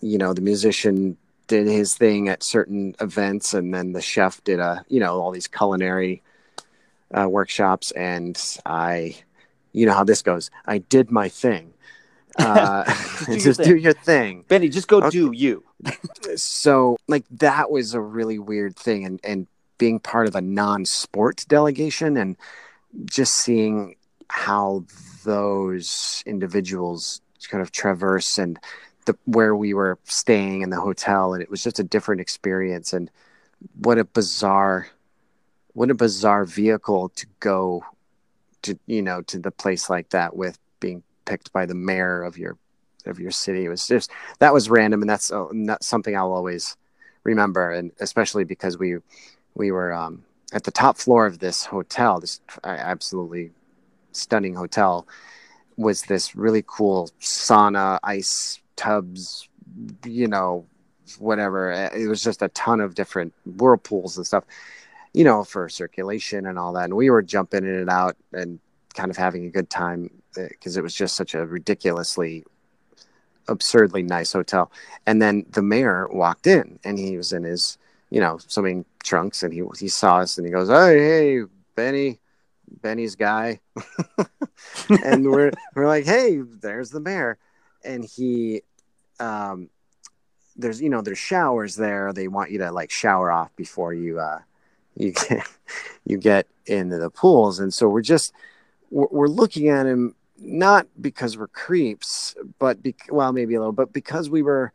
[0.00, 4.60] you know the musician did his thing at certain events, and then the chef did
[4.60, 6.22] a you know all these culinary
[7.12, 9.16] uh, workshops, and I,
[9.72, 10.50] you know how this goes.
[10.66, 11.72] I did my thing.
[12.36, 12.84] Uh,
[13.26, 13.68] Do just thing.
[13.68, 14.44] do your thing.
[14.48, 15.10] Benny, just go Okay.
[15.10, 15.64] do you.
[16.36, 19.46] so like that was a really weird thing and and
[19.78, 22.36] being part of a non-sport delegation and
[23.06, 23.96] just seeing
[24.28, 24.84] how
[25.24, 28.58] those individuals kind of traverse and
[29.06, 32.92] the where we were staying in the hotel and it was just a different experience
[32.92, 33.10] and
[33.82, 34.86] what a bizarre
[35.72, 37.82] what a bizarre vehicle to go
[38.62, 42.36] to you know to the place like that with being picked by the mayor of
[42.36, 42.56] your
[43.06, 44.10] of your city it was just
[44.40, 46.76] that was random and that's uh, not something I'll always
[47.24, 48.98] remember and especially because we
[49.54, 53.50] we were um at the top floor of this hotel, this absolutely
[54.12, 55.06] stunning hotel,
[55.76, 59.48] was this really cool sauna, ice tubs,
[60.04, 60.66] you know,
[61.18, 61.70] whatever.
[61.70, 64.44] It was just a ton of different whirlpools and stuff,
[65.14, 66.84] you know, for circulation and all that.
[66.84, 68.58] And we were jumping in and out and
[68.94, 72.44] kind of having a good time because it was just such a ridiculously
[73.48, 74.70] absurdly nice hotel.
[75.06, 77.76] And then the mayor walked in and he was in his,
[78.10, 81.42] you know, swimming trunks and he he saw us and he goes, Hey, hey,
[81.74, 82.20] Benny,
[82.80, 83.60] Benny's guy.
[85.04, 87.38] and we're we're like, Hey, there's the mayor.
[87.84, 88.62] And he
[89.18, 89.68] um
[90.56, 92.12] there's you know, there's showers there.
[92.12, 94.40] They want you to like shower off before you uh
[94.96, 95.46] you get
[96.04, 97.58] you get into the pools.
[97.58, 98.32] And so we're just
[98.90, 103.92] we're looking at him not because we're creeps, but be- well, maybe a little, but
[103.92, 104.72] because we were,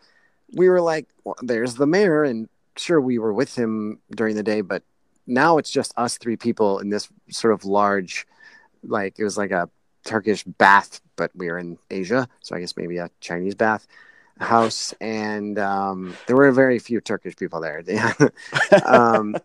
[0.53, 2.47] we were like, well, there's the mayor, and
[2.77, 4.83] sure, we were with him during the day, but
[5.27, 8.27] now it's just us three people in this sort of large,
[8.83, 9.69] like it was like a
[10.05, 13.87] Turkish bath, but we are in Asia, so I guess maybe a Chinese bath
[14.39, 17.83] house, and um, there were very few Turkish people there.
[18.85, 19.35] um,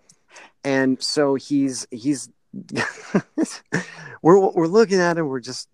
[0.65, 2.29] and so he's he's
[4.23, 5.29] we're we're looking at him.
[5.29, 5.69] We're just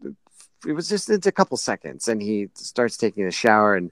[0.67, 3.91] it was just it's a couple seconds, and he starts taking a shower, and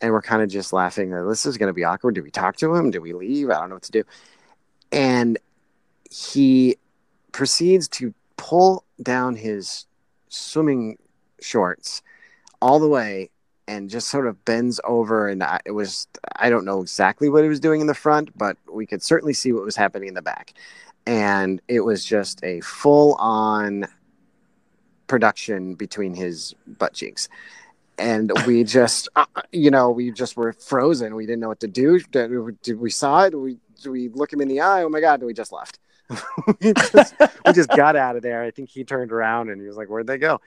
[0.00, 1.10] and we're kind of just laughing.
[1.28, 2.14] This is going to be awkward.
[2.14, 2.90] Do we talk to him?
[2.90, 3.50] Do we leave?
[3.50, 4.04] I don't know what to do.
[4.90, 5.38] And
[6.10, 6.76] he
[7.30, 9.86] proceeds to pull down his
[10.28, 10.98] swimming
[11.40, 12.02] shorts
[12.60, 13.30] all the way
[13.68, 16.06] and just sort of bends over and I, it was
[16.36, 19.34] i don't know exactly what he was doing in the front but we could certainly
[19.34, 20.54] see what was happening in the back
[21.06, 23.86] and it was just a full on
[25.06, 27.28] production between his butt cheeks.
[27.98, 31.14] And we just uh, you know we just were frozen.
[31.14, 32.00] We didn't know what to do.
[32.00, 33.30] Did, we saw it?
[33.30, 34.82] Did we, did we look him in the eye?
[34.82, 35.78] Oh my god and we just left.
[36.60, 37.14] We, just,
[37.46, 38.42] we just got out of there.
[38.42, 40.40] I think he turned around and he was like where'd they go?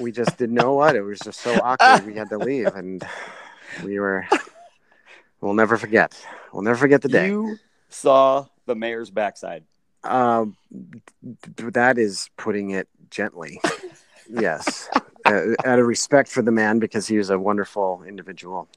[0.00, 0.96] We just didn't know what.
[0.96, 2.06] It was just so awkward.
[2.06, 3.02] We had to leave and
[3.84, 4.26] we were
[5.40, 6.18] we'll never forget.
[6.52, 7.28] We'll never forget the day.
[7.28, 7.58] You
[7.88, 9.64] saw the mayor's backside.
[10.04, 10.56] Um
[11.56, 13.60] that is putting it gently.
[14.28, 14.88] yes,
[15.24, 18.68] uh, out of respect for the man because he was a wonderful individual.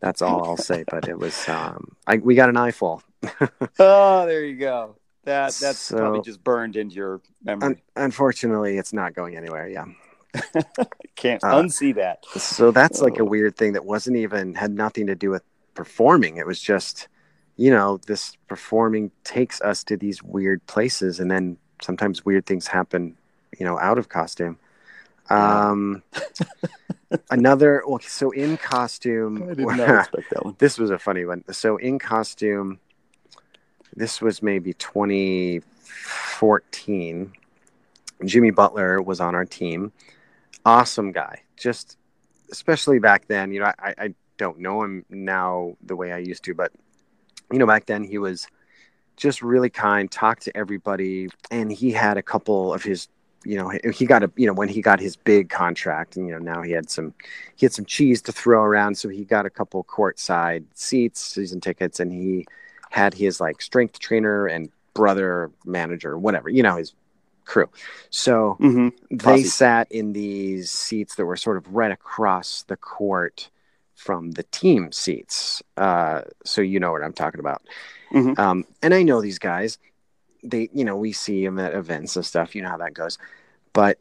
[0.00, 0.84] That's all I'll say.
[0.88, 3.02] But it was um, I, we got an eyeful.
[3.78, 4.96] oh, there you go.
[5.24, 7.66] That that's so, probably just burned into your memory.
[7.66, 9.68] Un- unfortunately, it's not going anywhere.
[9.68, 9.86] Yeah.
[11.16, 12.24] Can't uh, unsee that.
[12.26, 13.04] So that's oh.
[13.04, 13.26] like a oh.
[13.26, 15.42] weird thing that wasn't even had nothing to do with
[15.74, 16.36] performing.
[16.36, 17.08] It was just,
[17.56, 22.66] you know, this performing takes us to these weird places, and then sometimes weird things
[22.66, 23.16] happen
[23.58, 24.58] you know, out of costume.
[25.30, 26.02] Um,
[27.30, 30.56] another, well, so in costume, I did not expect that one.
[30.58, 31.44] This was a funny one.
[31.52, 32.78] So in costume,
[33.96, 37.32] this was maybe 2014.
[38.24, 39.92] Jimmy Butler was on our team.
[40.64, 41.42] Awesome guy.
[41.56, 41.98] Just,
[42.50, 46.44] especially back then, you know, I, I don't know him now the way I used
[46.44, 46.72] to, but,
[47.52, 48.46] you know, back then he was
[49.16, 53.08] just really kind, talked to everybody, and he had a couple of his
[53.44, 56.32] you know he got a you know when he got his big contract and you
[56.32, 57.14] know now he had some
[57.56, 61.60] he had some cheese to throw around so he got a couple courtside seats season
[61.60, 62.46] tickets and he
[62.90, 66.94] had his like strength trainer and brother manager whatever you know his
[67.44, 67.68] crew
[68.10, 68.88] so mm-hmm.
[69.16, 73.50] they sat in these seats that were sort of right across the court
[73.94, 77.62] from the team seats uh, so you know what i'm talking about
[78.12, 78.38] mm-hmm.
[78.40, 79.78] um, and i know these guys
[80.44, 83.18] they you know we see them at events and stuff you know how that goes.
[83.72, 83.98] But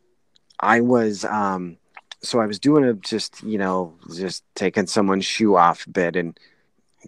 [0.60, 1.78] i was um
[2.22, 6.40] so i was doing a just you know just taking someone's shoe off bit and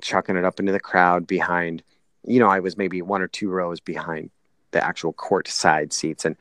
[0.02, 1.84] chucking it up into the crowd behind
[2.26, 4.30] you know i was maybe one or two rows behind
[4.72, 6.26] the actual court side seats.
[6.26, 6.36] And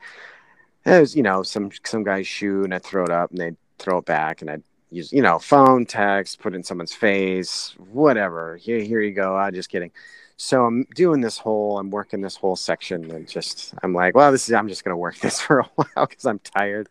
[0.85, 3.55] it was you know some some guy's shoe and i'd throw it up and they'd
[3.79, 8.57] throw it back and i'd use you know phone text put in someone's face whatever.
[8.57, 9.35] Here here you go.
[9.35, 9.91] I'm just kidding
[10.37, 14.31] so I'm doing this whole, I'm working this whole section and just, I'm like, well,
[14.31, 16.89] this is, I'm just going to work this for a while because I'm tired.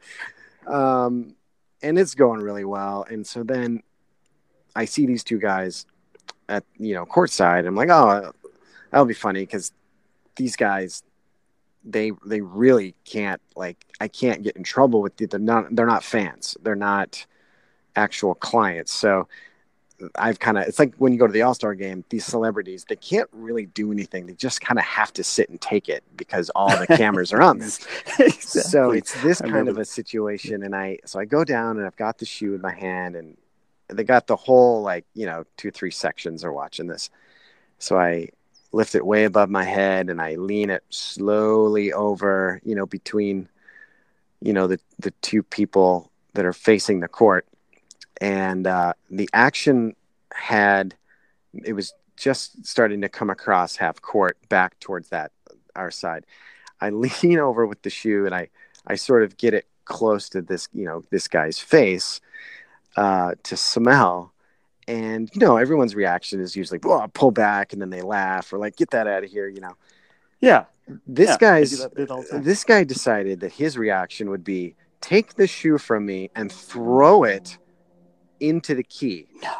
[0.67, 1.35] Um,
[1.83, 3.05] and it's going really well.
[3.09, 3.83] And so then
[4.75, 5.85] I see these two guys
[6.49, 7.67] at, you know, courtside.
[7.67, 8.33] I'm like, oh,
[8.91, 9.73] that'll be funny because
[10.37, 11.03] these guys,
[11.85, 15.87] they, they really can't like, I can't get in trouble with the, they're not, they're
[15.87, 16.57] not fans.
[16.63, 17.27] They're not
[17.95, 18.93] actual clients.
[18.93, 19.29] So
[20.17, 22.85] I've kind of it's like when you go to the All Star game, these celebrities
[22.89, 24.27] they can't really do anything.
[24.27, 27.43] They just kind of have to sit and take it because all the cameras are
[27.43, 27.69] on them.
[28.19, 28.31] exactly.
[28.31, 31.97] So it's this kind of a situation, and I so I go down and I've
[31.97, 33.37] got the shoe in my hand, and
[33.89, 37.11] they got the whole like you know two three sections are watching this.
[37.79, 38.31] So I
[38.75, 43.49] lift it way above my head and I lean it slowly over, you know, between,
[44.41, 47.47] you know, the, the two people that are facing the court.
[48.21, 49.95] And uh, the action
[50.33, 50.95] had,
[51.65, 55.33] it was just starting to come across half court back towards that,
[55.75, 56.27] our side.
[56.81, 56.91] I
[57.23, 58.49] lean over with the shoe and I,
[58.87, 62.21] I sort of get it close to this, you know, this guy's face
[62.97, 64.33] uh, to smell
[64.87, 68.59] and you know everyone's reaction is usually oh, pull back and then they laugh or
[68.59, 69.73] like get that out of here you know
[70.43, 70.67] Yeah.
[71.07, 72.43] this Yeah, guy's they do that- they do that all the time.
[72.43, 77.25] this guy decided that his reaction would be take the shoe from me and throw
[77.25, 77.57] it
[78.41, 79.26] into the key.
[79.43, 79.51] No.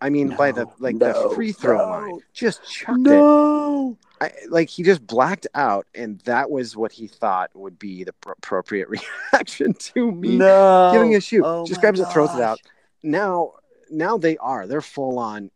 [0.00, 1.84] I- mean by the like no, the free throw no.
[1.90, 2.18] line.
[2.34, 3.10] Just chucked it.
[3.10, 3.96] No.
[4.20, 8.12] I, like he just blacked out and that was what he thought would be the
[8.12, 8.88] pr- appropriate
[9.32, 10.90] reaction to me No.
[10.92, 12.60] giving a shoe Oh just grabs it throws it out.
[13.02, 13.52] now
[13.90, 14.66] now they are.
[14.66, 15.50] They're full on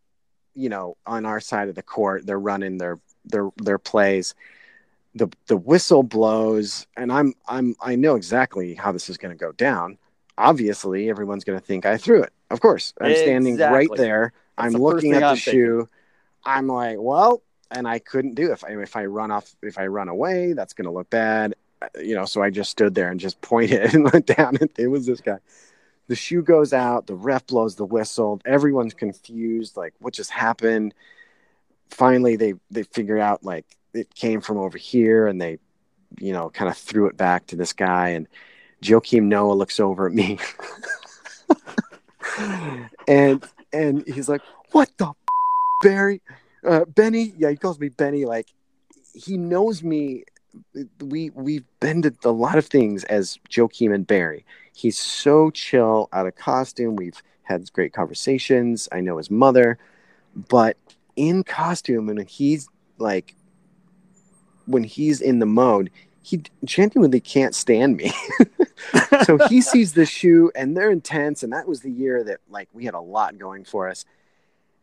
[0.55, 2.25] you know on our side of the court.
[2.25, 4.33] They're running their their their plays.
[5.13, 9.39] The the whistle blows and i'm i'm i know exactly how this is going to
[9.39, 9.99] go down.
[10.39, 13.97] Obviously everyone's going to think i threw it of course i'm standing right Exactly.
[13.97, 15.53] there i'm the looking at the I'm thinking.
[15.53, 15.89] shoe
[16.45, 17.41] i'm like well
[17.71, 18.53] and i couldn't do it.
[18.53, 21.55] if i if i run off if i run away that's going to look bad
[22.01, 24.87] you know so i just stood there and just pointed and went down and it
[24.87, 25.37] was this guy
[26.07, 30.93] the shoe goes out the ref blows the whistle everyone's confused like what just happened
[31.89, 35.57] finally they they figure out like it came from over here and they
[36.19, 38.27] you know kind of threw it back to this guy and
[38.81, 40.37] Joakim Noah looks over at me
[43.07, 45.15] and and he's like what the f-
[45.81, 46.21] Barry?
[46.65, 48.47] Uh, Benny yeah he calls me Benny like
[49.13, 50.23] he knows me
[51.01, 54.45] we we've been to a lot of things as Joakim and Barry.
[54.73, 59.77] He's so chill out of costume we've had great conversations i know his mother
[60.35, 60.77] but
[61.15, 62.67] in costume and he's
[62.97, 63.35] like
[64.65, 65.89] when he's in the mode
[66.25, 68.11] he genuinely can't stand me
[69.25, 72.67] so he sees the shoe and they're intense and that was the year that like
[72.73, 74.05] we had a lot going for us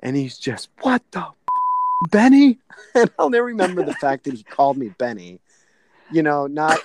[0.00, 1.34] and he's just what the f-
[2.10, 2.58] benny
[2.94, 5.40] and i'll never remember the fact that he called me benny
[6.12, 6.78] you know not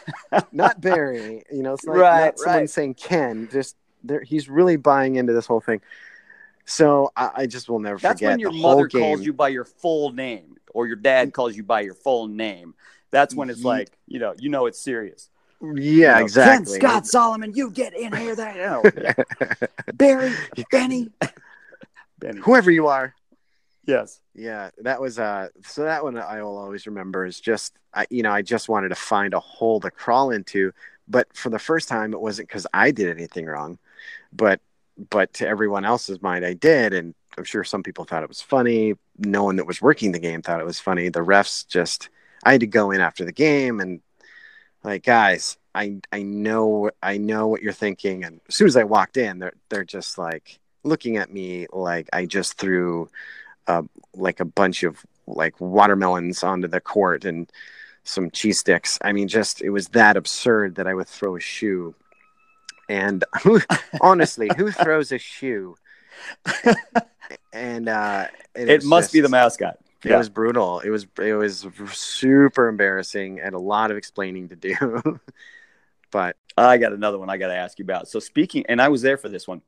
[0.51, 2.69] not barry you know it's like Right, not someone right.
[2.69, 5.81] saying ken just there he's really buying into this whole thing
[6.65, 9.01] so i, I just will never That's forget That's when your the mother game.
[9.01, 11.33] calls you by your full name, or your dad mm.
[11.33, 12.73] calls you by your full name.
[13.11, 15.29] That's when it's like, you know, you know it's serious.
[15.61, 18.35] yeah You know, exactly Ken Scott Solomon, you get in here.
[18.35, 19.53] That you know, yeah.
[19.93, 20.33] Barry,
[20.71, 21.09] Benny,
[22.19, 22.41] Benny.
[22.41, 23.13] whoever you are
[23.87, 24.19] Yes.
[24.35, 28.21] Yeah, that was uh so that one I will always remember is just I you
[28.21, 30.73] know, I just wanted to find a hole to crawl into,
[31.07, 33.79] but for the first time it wasn't cuz I did anything wrong,
[34.33, 34.59] but
[35.09, 38.41] but to everyone else's mind I did and I'm sure some people thought it was
[38.41, 38.95] funny.
[39.17, 41.07] No one that was working the game thought it was funny.
[41.07, 42.09] The refs just
[42.47, 44.01] I had to go in after the game and
[44.83, 48.83] like guys, I I know I know what you're thinking and as soon as I
[48.85, 53.09] walked in they're they're just like looking at me like I just threw
[53.67, 53.83] uh,
[54.13, 57.51] like a bunch of like watermelons onto the court and
[58.05, 58.97] some cheese sticks.
[59.01, 61.93] I mean, just it was that absurd that I would throw a shoe.
[62.87, 63.59] And who,
[63.99, 65.75] honestly, who throws a shoe?
[67.51, 69.79] And uh, It, was must be the mascot.
[70.03, 70.17] It Yeah.
[70.17, 70.79] was brutal.
[70.79, 74.75] It was it was super embarrassing and a lot of explaining to do.
[76.11, 78.07] but I got another one I got to ask you about.
[78.07, 79.61] So speaking, and I was there for this one.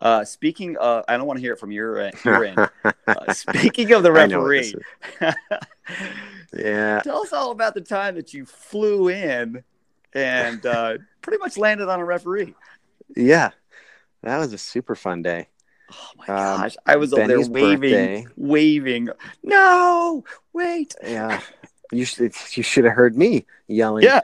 [0.00, 2.14] Uh, speaking, uh, I don't want to hear it from your end.
[2.24, 2.58] Your end.
[3.08, 4.74] Uh, speaking of the I know what this
[5.20, 5.34] referee,
[6.54, 9.64] yeah, tell us all about the time that you flew in
[10.12, 12.54] and uh, pretty much landed on a referee.
[13.16, 13.50] yeah,
[14.22, 15.48] that was a super fun day.
[15.90, 18.26] Oh my Um, gosh, I was over there waving, birthday.
[18.36, 19.08] waving.
[19.42, 20.94] No, wait.
[21.02, 21.40] Yeah,
[21.92, 24.04] you should you should have heard me yelling.
[24.04, 24.20] Yeah.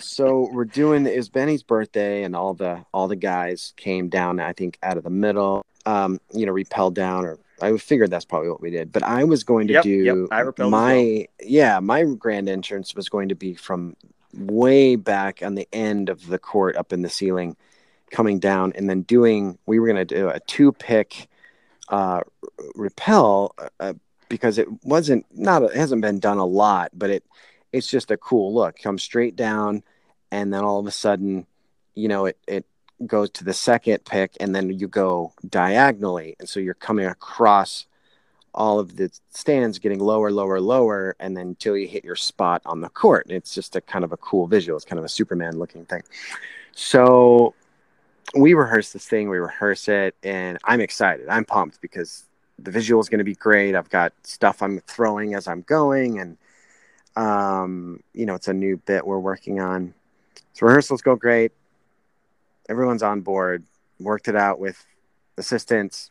[0.00, 4.40] so we're doing it was Benny's birthday, and all the all the guys came down.
[4.40, 8.24] I think out of the middle, um, you know, repelled down, or I figured that's
[8.24, 8.90] probably what we did.
[8.90, 12.48] But I was going to Yep, do yep, I repelled as my yeah my grand
[12.48, 13.96] entrance was going to be from
[14.36, 17.56] way back on the end of the court up in the ceiling
[18.10, 21.28] coming down and then doing we were going to do a two pick
[21.88, 22.20] uh
[22.74, 23.92] repel uh,
[24.28, 27.24] because it wasn't not it hasn't been done a lot but it
[27.74, 28.78] it's just a cool look.
[28.78, 29.82] Come straight down
[30.30, 31.46] and then all of a sudden
[31.94, 32.64] you know it it
[33.04, 36.36] goes to the second pick and then you go diagonally.
[36.38, 37.86] And so you're coming across
[38.54, 42.62] all of the stands getting lower lower lower and then until you hit your spot
[42.64, 43.26] on the court.
[43.28, 44.76] It's just a kind of a cool visual.
[44.76, 46.04] It's kind of a superman looking thing.
[46.76, 47.54] So
[48.34, 52.24] we rehearse this thing we rehearse it and i'm excited i'm pumped because
[52.58, 53.74] the visual is going to be great.
[53.74, 56.38] I've got stuff I'm throwing as I'm going, and
[57.16, 59.94] um, you know, it's a new bit we're working on.
[60.52, 61.52] So rehearsals go great.
[62.68, 63.64] Everyone's on board.
[64.00, 64.84] Worked it out with
[65.36, 66.10] assistants,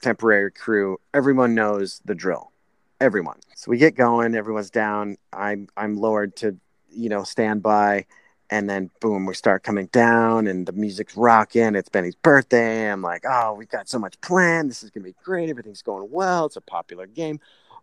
[0.00, 0.98] temporary crew.
[1.12, 2.52] Everyone knows the drill.
[3.00, 3.38] Everyone.
[3.54, 4.34] So we get going.
[4.34, 5.16] Everyone's down.
[5.32, 6.56] I'm I'm lowered to
[6.90, 8.06] you know standby,
[8.50, 11.74] and then boom, we start coming down, and the music's rocking.
[11.74, 12.90] It's Benny's birthday.
[12.90, 14.70] I'm like, oh, we've got so much planned.
[14.70, 15.50] This is gonna be great.
[15.50, 16.46] Everything's going well.
[16.46, 17.40] It's a popular game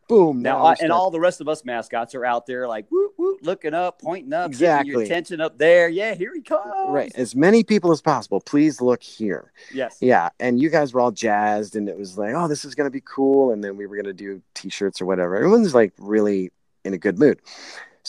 [0.08, 0.42] boom.
[0.42, 3.38] Now, I, and all the rest of us mascots are out there like woo woo,
[3.42, 4.92] looking up, pointing up, exactly.
[4.92, 5.90] your attention up there.
[5.90, 6.66] Yeah, here he comes.
[6.90, 8.40] Right, as many people as possible.
[8.42, 9.52] Please look here.
[9.74, 9.98] Yes.
[10.02, 12.90] Yeah, and you guys were all jazzed, and it was like, oh, this is gonna
[12.90, 15.36] be cool, and then we were gonna do T-shirts or whatever.
[15.36, 16.52] Everyone's like really
[16.84, 17.40] in a good mood.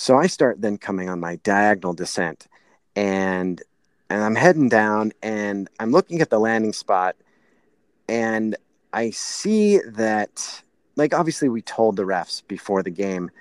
[0.00, 2.46] So I start then coming on my diagonal descent,
[2.94, 3.60] and
[4.08, 7.16] and I'm heading down, and I'm looking at the landing spot,
[8.08, 8.54] and
[8.92, 10.62] I see that
[10.94, 13.32] like obviously we told the refs before the game,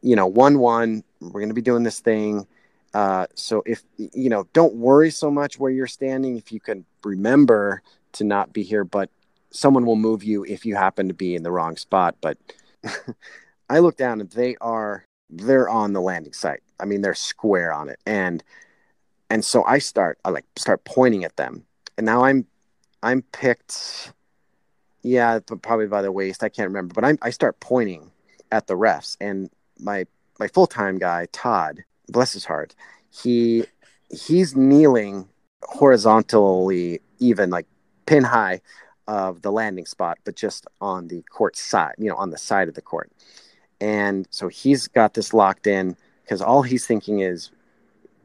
[0.00, 2.46] you know, one one, we're to be doing this thing.
[2.94, 6.36] Uh, so if you know, don't worry so much where you're standing.
[6.36, 7.82] If you can remember
[8.12, 9.10] to not be here, but
[9.50, 12.14] someone will move you if you happen to be in the wrong spot.
[12.20, 12.38] But
[13.68, 16.62] I look down and they are they're on the landing site.
[16.80, 18.42] I mean, they're square on it, and
[19.30, 21.64] and so I start I like start pointing at them,
[21.96, 22.46] and now I'm
[23.02, 24.12] I'm picked
[25.02, 26.42] yeah, probably by the waist.
[26.42, 28.10] I can't remember, but I, I start pointing
[28.50, 30.06] at the refs, and my
[30.38, 32.74] my full time guy Todd, bless his heart,
[33.10, 33.64] he
[34.10, 35.28] he's kneeling
[35.62, 37.66] horizontally, even like
[38.06, 38.60] pin high
[39.06, 42.68] of the landing spot, but just on the court side, you know, on the side
[42.68, 43.10] of the court.
[43.80, 47.50] And so he's got this locked in because all he's thinking is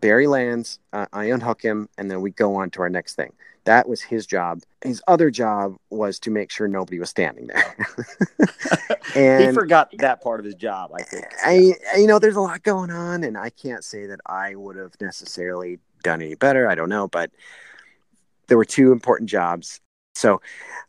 [0.01, 3.31] Barry lands, uh, I unhook him, and then we go on to our next thing.
[3.63, 4.59] That was his job.
[4.83, 7.77] His other job was to make sure nobody was standing there.
[9.15, 11.25] and he forgot that part of his job, I think.
[11.45, 14.75] I, you know, there's a lot going on, and I can't say that I would
[14.75, 16.69] have necessarily done any better.
[16.69, 17.31] I don't know, but
[18.47, 19.79] there were two important jobs.
[20.15, 20.41] So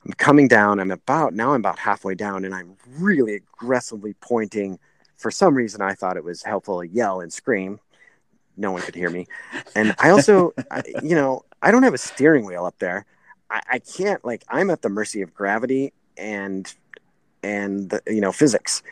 [0.04, 0.80] I'm coming down.
[0.80, 1.54] I'm about now.
[1.54, 4.78] I'm about halfway down, and I'm really aggressively pointing.
[5.16, 7.80] For some reason, I thought it was helpful to yell and scream
[8.56, 9.26] no one could hear me.
[9.74, 13.06] And I also, I, you know, I don't have a steering wheel up there.
[13.50, 16.72] I, I, can't like I'm at the mercy of gravity and
[17.42, 18.82] and the, you know physics.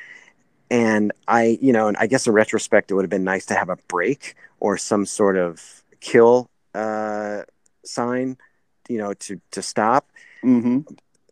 [0.70, 3.54] And I, you know, and I guess in retrospect, it would have been nice to
[3.54, 7.42] have a break or some sort of kill uh,
[7.84, 8.38] sign,
[8.88, 10.10] you know, to to stop.
[10.44, 10.80] Mm-hmm.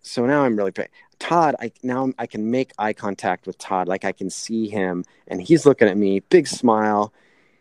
[0.02, 0.88] So now I'm really paying.
[1.18, 5.04] Todd, I now I can make eye contact with Todd, like I can see him,
[5.28, 7.12] and he's looking at me, big smile.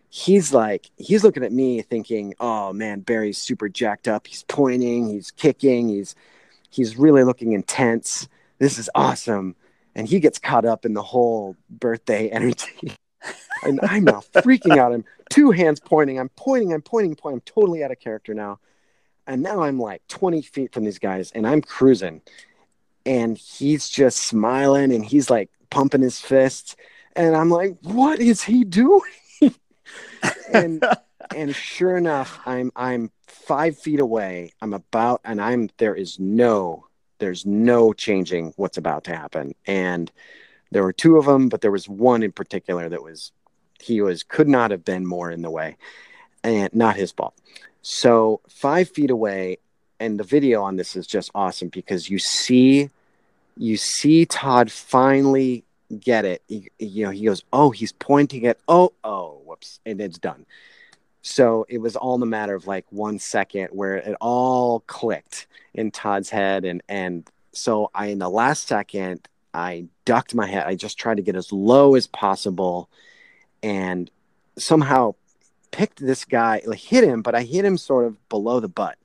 [0.09, 4.25] He's like he's looking at me thinking oh man barry's super jacked up.
[4.25, 6.15] He's pointing he's kicking he's
[6.71, 8.27] he's really looking intense.
[8.57, 9.55] This is awesome.
[9.93, 12.95] And he gets caught up in the whole birthday energy.
[13.61, 14.93] And i'm now freaking out.
[14.93, 16.17] I'm two hands pointing.
[16.17, 17.37] I'm pointing i'm pointing pointing.
[17.37, 18.59] I'm totally out of character now
[19.30, 22.21] and now i'm like 20 feet from these guys and i'm cruising
[23.05, 26.75] and he's just smiling and he's like pumping his fists
[27.15, 29.01] and i'm like what is he doing
[30.53, 30.84] and
[31.36, 34.51] and sure enough, I'm I'm five feet away.
[34.61, 36.88] I'm about, and I'm there is no
[37.19, 39.53] there's no changing what's about to happen.
[39.67, 40.11] And
[40.71, 43.32] there were two of them, but there was one in particular that was
[43.82, 45.77] he was could not have been more in the way,
[46.43, 47.33] and not his fault.
[47.81, 49.57] So five feet away,
[49.99, 52.89] and the video on this is just awesome because you see
[53.57, 55.65] you see Todd finally
[55.99, 56.41] get it.
[56.47, 60.45] He, you know, he goes, "Oh, he's pointing at oh, oh, whoops," and it's done.
[61.21, 65.47] So it was all in a matter of like one second where it all clicked
[65.73, 70.65] in Todd's head, and and so I in the last second I ducked my head.
[70.65, 72.89] I just tried to get as low as possible,
[73.61, 74.09] and
[74.57, 75.15] somehow
[75.72, 78.97] picked this guy, like hit him, but I hit him sort of below the butt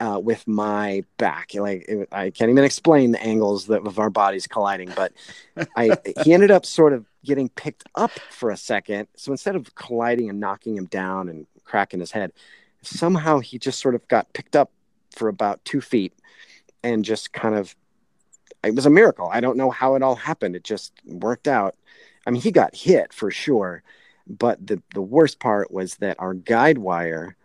[0.00, 1.52] uh, with my back.
[1.54, 5.12] Like it, I can't even explain the angles that of our bodies colliding, but
[5.76, 9.08] I he ended up sort of getting picked up for a second.
[9.16, 12.32] So instead of colliding and knocking him down and cracking his head,
[12.82, 14.70] somehow he just sort of got picked up
[15.14, 16.14] for about two feet
[16.82, 17.76] and just kind of
[18.64, 19.28] it was a miracle.
[19.32, 20.56] I don't know how it all happened.
[20.56, 21.76] It just worked out.
[22.26, 23.82] I mean, he got hit for sure,
[24.26, 27.36] but the the worst part was that our guide wire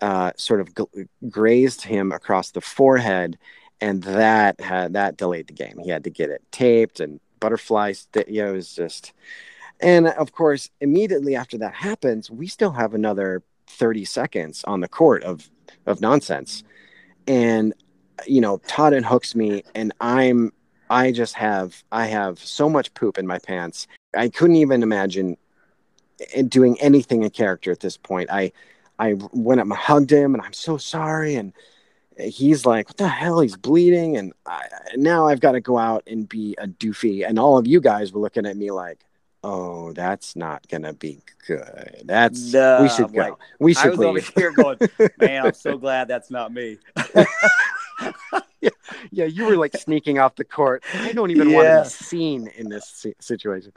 [0.00, 3.38] uh, sort of g- grazed him across the forehead,
[3.80, 5.78] and that had that delayed the game.
[5.82, 8.08] He had to get it taped and butterflies.
[8.26, 9.12] You know, it was just,
[9.80, 14.88] and of course, immediately after that happens, we still have another thirty seconds on the
[14.88, 15.50] court of
[15.86, 16.64] of nonsense,
[17.26, 17.74] and
[18.26, 20.52] you know, Todd and hooks me, and I'm
[20.88, 23.86] I just have I have so much poop in my pants.
[24.16, 25.36] I couldn't even imagine
[26.48, 28.30] doing anything in character at this point.
[28.30, 28.52] I
[28.98, 31.36] I went up and hugged him, and I'm so sorry.
[31.36, 31.52] And
[32.18, 34.66] he's like, "What the hell?" He's bleeding, and I,
[34.96, 37.26] now I've got to go out and be a doofy.
[37.26, 38.98] And all of you guys were looking at me like,
[39.42, 42.02] "Oh, that's not gonna be good.
[42.04, 43.20] That's No, we should I'm go.
[43.20, 44.78] like, we I should was over leave." here going,
[45.18, 46.78] man, I'm so glad that's not me.
[49.10, 50.84] yeah, you were like sneaking off the court.
[50.94, 53.72] I don't even want to be seen in this situation.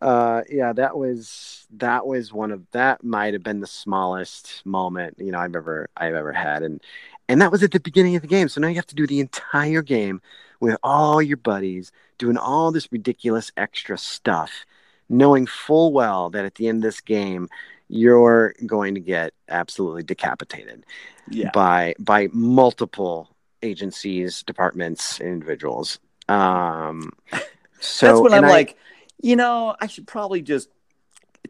[0.00, 5.16] Uh, yeah, that was that was one of that might have been the smallest moment
[5.18, 6.80] you know I've ever I've ever had, and
[7.28, 8.48] and that was at the beginning of the game.
[8.48, 10.20] So now you have to do the entire game
[10.60, 14.64] with all your buddies doing all this ridiculous extra stuff,
[15.08, 17.48] knowing full well that at the end of this game
[17.88, 20.84] you're going to get absolutely decapitated
[21.30, 21.50] Yeah.
[21.52, 23.28] by by multiple
[23.62, 25.98] agencies, departments, individuals.
[26.28, 27.12] Um,
[27.80, 28.76] so That's when I'm I- like,
[29.22, 30.68] you know, I should probably just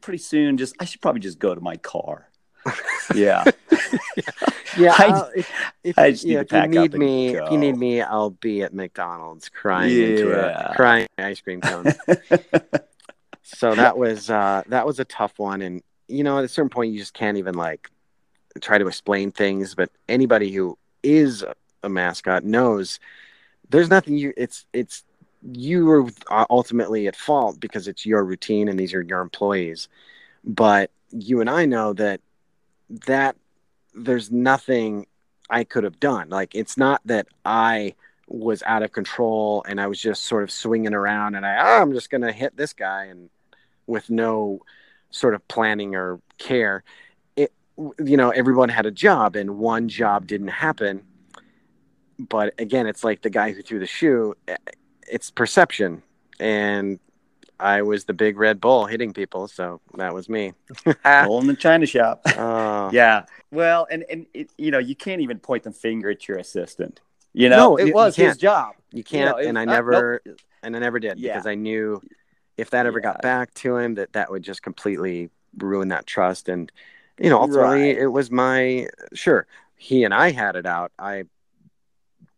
[0.01, 2.29] pretty soon just I should probably just go to my car.
[3.15, 3.45] yeah.
[4.77, 5.51] yeah, I- if,
[5.85, 8.03] if, I just need yeah, to if you need and me, if you need me,
[8.03, 11.95] I'll be at McDonald's crying into a crying ice cream cone.
[13.43, 16.71] so that was uh, that was a tough one, and you know, at a certain
[16.71, 17.91] point, you just can't even like
[18.61, 19.75] try to explain things.
[19.75, 21.45] But anybody who is
[21.87, 23.01] a mascot knows
[23.71, 24.33] there's nothing you.
[24.37, 25.05] It's it's
[25.43, 29.89] you are ultimately at fault because it's your routine and these are your employees.
[30.45, 32.21] But you and I know that
[33.07, 33.37] that
[33.95, 35.07] there's nothing
[35.49, 36.29] I could have done.
[36.29, 37.95] Like it's not that I
[38.29, 41.83] was out of control and I was just sort of swinging around and I oh,
[41.83, 43.31] I'm just gonna hit this guy and
[43.87, 44.61] with no
[45.11, 46.83] sort of planning or care.
[47.37, 51.03] It you know everyone had a job and one job didn't happen.
[52.19, 54.35] But again, it's like the guy who threw the shoe.
[54.49, 54.57] eh,
[55.11, 56.03] It's perception,
[56.41, 56.99] and
[57.61, 60.53] I was the big Red Bull hitting people, so that was me.
[61.25, 62.23] Bull in the china shop.
[62.37, 62.91] Oh.
[62.93, 63.25] Yeah.
[63.51, 67.01] Well, and and it, you know, you can't even point the finger at your assistant.
[67.33, 68.75] You know, No, it you- was you his job.
[68.93, 70.23] You can't, You know, it- and I uh, never,
[70.63, 71.35] and I never did Yeah.
[71.35, 72.01] because I knew
[72.57, 76.49] if that ever got back to him, that that would just completely ruin that trust.
[76.49, 76.71] And
[77.19, 77.99] you know, ultimately, Right.
[77.99, 79.47] it was my sure.
[79.77, 80.93] He and I had it out.
[80.99, 81.25] I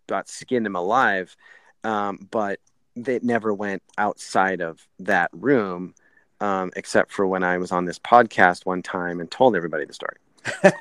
[0.08, 1.36] got skinned him alive,
[1.84, 2.58] um, but
[2.96, 5.94] it never went outside of that room,
[6.40, 9.94] um, except for when I was on this podcast one time and told everybody the
[9.94, 10.16] story.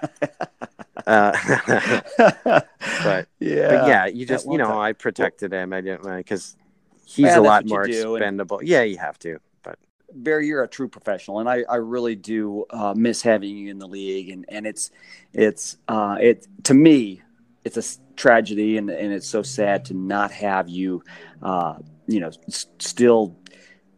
[1.06, 1.32] Uh,
[3.04, 4.78] but yeah, but yeah, you just you know time.
[4.80, 5.72] I protected him.
[5.72, 6.58] I didn't because
[7.06, 8.60] he's a lot more do, and- expendable.
[8.62, 9.40] Yeah, you have to.
[9.64, 9.80] But
[10.14, 13.80] Barry, you're a true professional, and I, I really do uh, miss having you in
[13.80, 14.30] the league.
[14.30, 14.92] And, and it's
[15.34, 17.22] it's uh, it to me,
[17.68, 21.04] it's a tragedy, and, and it's so sad to not have you,
[21.42, 21.76] uh,
[22.08, 23.36] you know, s- still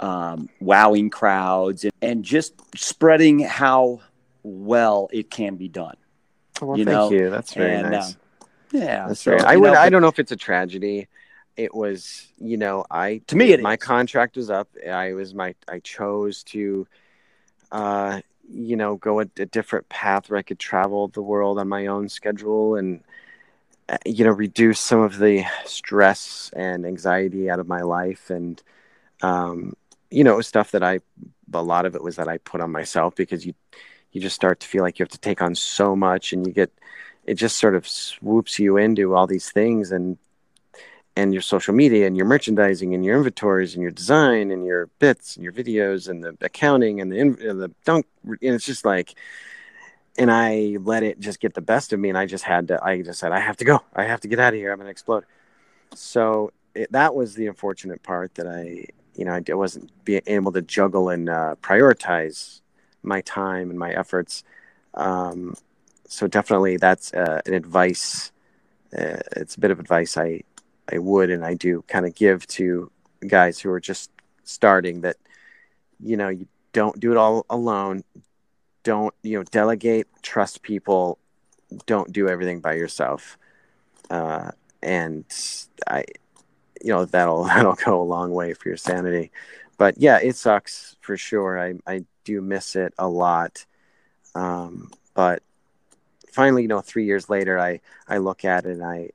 [0.01, 4.01] um, wowing crowds and, and just spreading how
[4.43, 5.95] well it can be done.
[6.61, 7.29] well, You thank know, you.
[7.29, 8.11] That's very and, nice.
[8.13, 8.17] um,
[8.71, 9.43] Yeah, That's so, very.
[9.43, 9.73] I would.
[9.73, 11.07] know, I don't know if it's a tragedy.
[11.57, 12.27] It was.
[12.37, 12.85] You know.
[12.89, 13.79] I To me, it my is.
[13.79, 14.69] contract was up.
[14.89, 15.55] I was my.
[15.67, 16.87] I chose to.
[17.71, 21.67] Uh, you know, go a, a different path where I could travel the world on
[21.67, 23.03] my own schedule and.
[23.89, 28.61] Uh, You know, reduce some of the stress and anxiety out of my life, and
[29.21, 29.73] um,
[30.09, 30.99] you know, stuff that I.
[31.51, 33.55] A lot of it was that I put on myself because you,
[34.11, 36.53] you just start to feel like you have to take on so much, and you
[36.53, 36.71] get
[37.25, 40.17] it just sort of swoops you into all these things and
[41.15, 44.87] and your social media and your merchandising and your inventories and your design and your
[44.99, 48.85] bits and your videos and the accounting and the and the dunk and it's just
[48.85, 49.15] like
[50.17, 52.83] and I let it just get the best of me and I just had to
[52.83, 53.81] I just said I have to go.
[53.95, 54.71] I have to get out of here.
[54.71, 55.25] I'm gonna explode.
[55.95, 58.85] So it, that was the unfortunate part that I
[59.15, 62.61] you know I wasn't being able to juggle and uh, prioritize
[63.03, 64.43] my time and my efforts.
[64.93, 65.55] Um,
[66.09, 68.31] so definitely that's uh, an advice
[68.97, 70.41] uh, it's a bit of advice i
[70.91, 72.91] i would and i do kind of give to
[73.27, 74.09] guys who are just
[74.43, 75.15] starting that
[75.99, 78.03] you know you don't do it all alone
[78.83, 81.17] don't you know delegate trust people
[81.85, 83.37] don't do everything by yourself.
[84.09, 84.51] Uh,
[84.81, 85.25] and
[85.87, 86.03] i
[86.81, 89.31] you know that'll that'll go a long way for your sanity.
[89.77, 91.59] But yeah it sucks for sure.
[91.59, 93.65] I i do miss it a lot.
[94.35, 95.41] Um, but
[96.31, 99.09] finally, you know, three years later, I I look at it and I,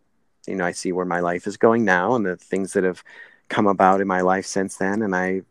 [0.47, 3.03] you know, I see where my life is going now and the things that have
[3.49, 5.43] come about in my life since then, and I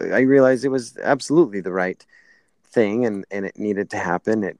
[0.00, 2.04] I realize it was absolutely the right
[2.74, 4.44] thing and and it needed to happen.
[4.44, 4.58] It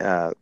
[0.00, 0.32] uh,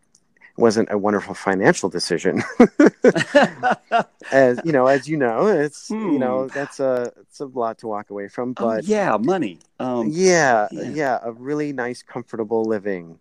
[0.56, 2.42] wasn't a wonderful financial decision.
[4.32, 6.58] as you know, as you know, it's you know Hmm.
[6.58, 8.54] that's a it's a lot to walk away from.
[8.58, 9.58] Oh, But yeah, money.
[9.80, 10.90] Um, yeah, yeah.
[10.94, 13.18] yeah, a really nice, comfortable living,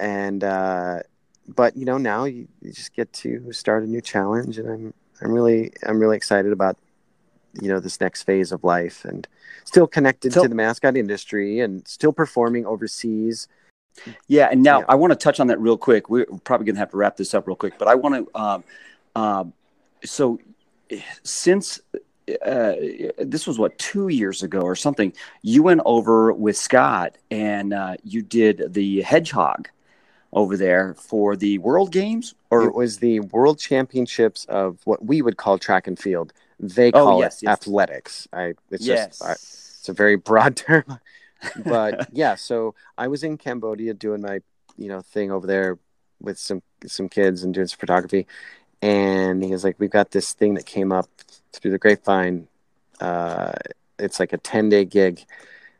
[0.00, 1.00] and uh,
[1.48, 4.94] but you know now you, you just get to start a new challenge, and I'm
[5.20, 6.76] I'm really I'm really excited about
[7.60, 9.26] you know this next phase of life, and
[9.64, 13.48] still connected So- to the mascot industry, and still performing overseas.
[14.26, 14.86] Yeah, and now Yeah.
[14.88, 16.08] I want to touch on that real quick.
[16.08, 18.40] We're probably going to have to wrap this up real quick, but I want to.
[18.40, 18.64] Um,
[19.14, 19.52] um,
[20.02, 20.38] so,
[21.22, 21.80] since
[22.44, 22.74] uh,
[23.18, 27.96] this was what two years ago or something, you went over with Scott and uh,
[28.04, 29.68] you did the hedgehog
[30.32, 35.20] over there for the World Games, or it was the World Championships of what we
[35.20, 36.32] would call track and field.
[36.62, 37.58] They Oh, call yes, it yes.
[37.58, 38.28] athletics.
[38.32, 40.84] I it's yes, just I, it's a very broad term.
[41.64, 44.40] But yeah so i was in cambodia doing my
[44.78, 45.78] you know thing over there
[46.20, 48.26] with some some kids and doing some photography.
[48.80, 51.08] And he was like we've got this thing that came up
[51.52, 52.48] through the grapevine.
[53.00, 53.52] Uh
[53.98, 55.24] it's like a 10 day gig.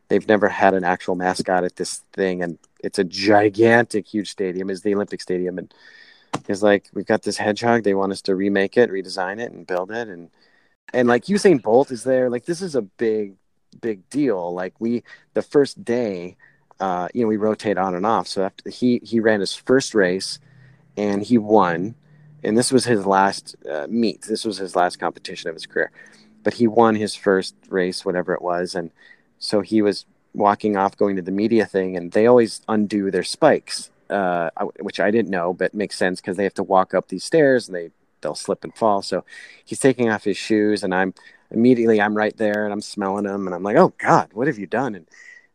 [0.08, 2.42] They've never had an actual mascot at this thing.
[2.42, 4.70] And it's a gigantic huge stadium.
[4.70, 5.58] Is the olympic stadium.
[5.58, 5.72] And
[6.46, 7.84] he's like we've got this hedgehog.
[7.84, 10.08] They want us to remake it redesign it and build it.
[10.08, 10.30] And
[10.92, 13.34] and like usain bolt is there like this is a big
[13.80, 14.52] big deal.
[14.52, 15.02] Like we
[15.34, 16.36] the first day
[16.80, 18.28] uh you know we rotate on and off.
[18.28, 20.38] So after he he ran his first race
[20.96, 21.94] and he won.
[22.44, 24.22] And this was his last uh, meet.
[24.22, 25.92] This was his last competition of his career.
[26.42, 28.74] But he won his first race whatever it was.
[28.74, 28.90] And
[29.38, 31.96] so he was walking off going to the media thing.
[31.96, 36.36] And they always undo their spikes uh, which i didn't know but makes sense because
[36.36, 37.90] they have to walk up these stairs and they
[38.22, 39.02] they'll slip and fall.
[39.02, 39.24] So
[39.64, 41.14] he's taking off his shoes and i'm
[41.50, 44.58] immediately i'm right there and i'm smelling them and i'm like oh god what have
[44.58, 44.94] you done?
[44.94, 45.06] And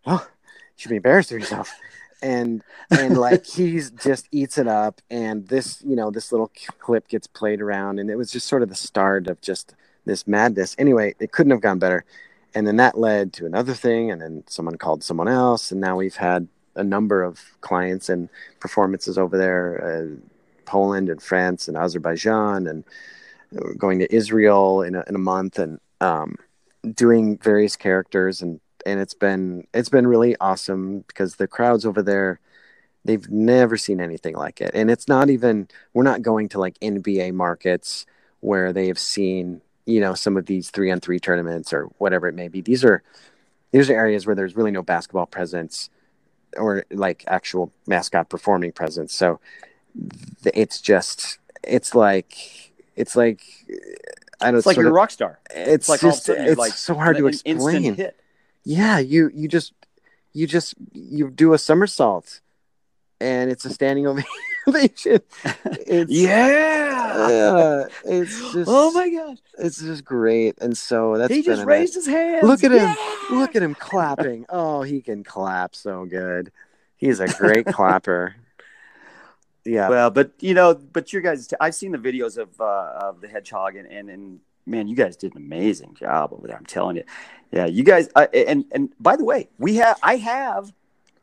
[0.05, 1.73] oh you should be embarrassed of yourself.
[2.21, 7.07] And and like he's just eats it up and this you know this little clip
[7.07, 10.75] gets played around and it was just sort of the start of just this madness.
[10.77, 12.05] Anyway it couldn't have gone better.
[12.55, 15.97] And then that led to another thing and then someone called someone else and now
[15.97, 20.36] we've had a number of clients and performances over there uh,
[20.67, 22.83] poland and france and azerbaijan and
[23.77, 26.35] going to israel in a, in a month and um,
[26.93, 32.01] doing various characters and and it's been it's been really awesome because the crowds over
[32.01, 32.39] there
[33.07, 34.71] they've never seen anything like it.
[34.73, 38.05] And it's not even we're not going to like nba markets
[38.41, 42.27] where they have seen you know some of these three on three tournaments or whatever
[42.27, 42.61] it may be.
[42.61, 43.01] These are
[43.71, 45.89] these are areas where there's really no basketball presence
[46.55, 49.13] or like actual mascot performing presence.
[49.13, 49.39] So
[50.53, 53.41] it's just it's like it's like
[54.41, 55.39] i don't it's like you're a rock star.
[55.53, 58.09] it's like of a just it's like so hard to explain
[58.63, 59.73] yeah you you just
[60.33, 62.41] you just you do a somersault
[63.19, 64.05] and it's a standing
[64.67, 65.19] ovation
[65.87, 67.27] it's Yeah.
[67.29, 69.37] yeah it's just Oh my gosh.
[69.57, 72.47] it's just great and so that's he just raised his hand.
[72.47, 72.95] look at him Yeah.
[73.31, 76.51] look at him clapping oh he can clap so good
[76.97, 78.35] he's a great clapper
[79.67, 83.21] yeah Well, but you know, but you guys, I've seen the videos of uh, of
[83.21, 86.57] the hedgehog, and, and and man, you guys did an amazing job over there.
[86.57, 87.03] I'm telling you,
[87.51, 88.09] yeah, you guys.
[88.15, 90.73] Uh, and and by the way, we have I have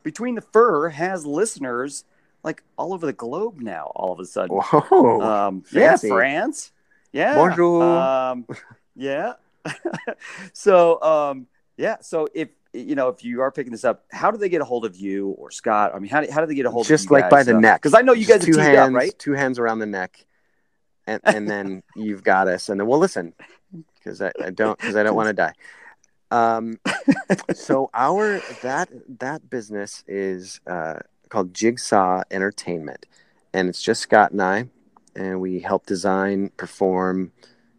[0.03, 2.03] between the fur has listeners
[2.43, 3.91] like all over the globe now.
[3.95, 5.97] All of a sudden, whoa um, yeah.
[5.97, 6.71] France,
[7.11, 7.83] yeah, Bonjour.
[7.83, 8.45] um,
[8.95, 9.33] yeah.
[10.53, 14.37] so um, yeah, so if you know if you are picking this up, how do
[14.37, 15.93] they get a hold of you or Scott?
[15.95, 17.29] I mean, how do, how do they get a hold just of you Just like
[17.29, 17.45] by guys?
[17.45, 19.19] the neck Because I know you guys Just are two hands up, right?
[19.19, 20.25] two hands around the neck
[21.07, 23.33] and and then you've got us and then we'll listen
[23.95, 25.53] because I, I don't because i don't want to die
[26.31, 26.79] um
[27.53, 30.99] so our that that business is uh
[31.29, 33.05] called jigsaw entertainment
[33.53, 34.67] and it's just scott and i
[35.15, 37.31] and we help design perform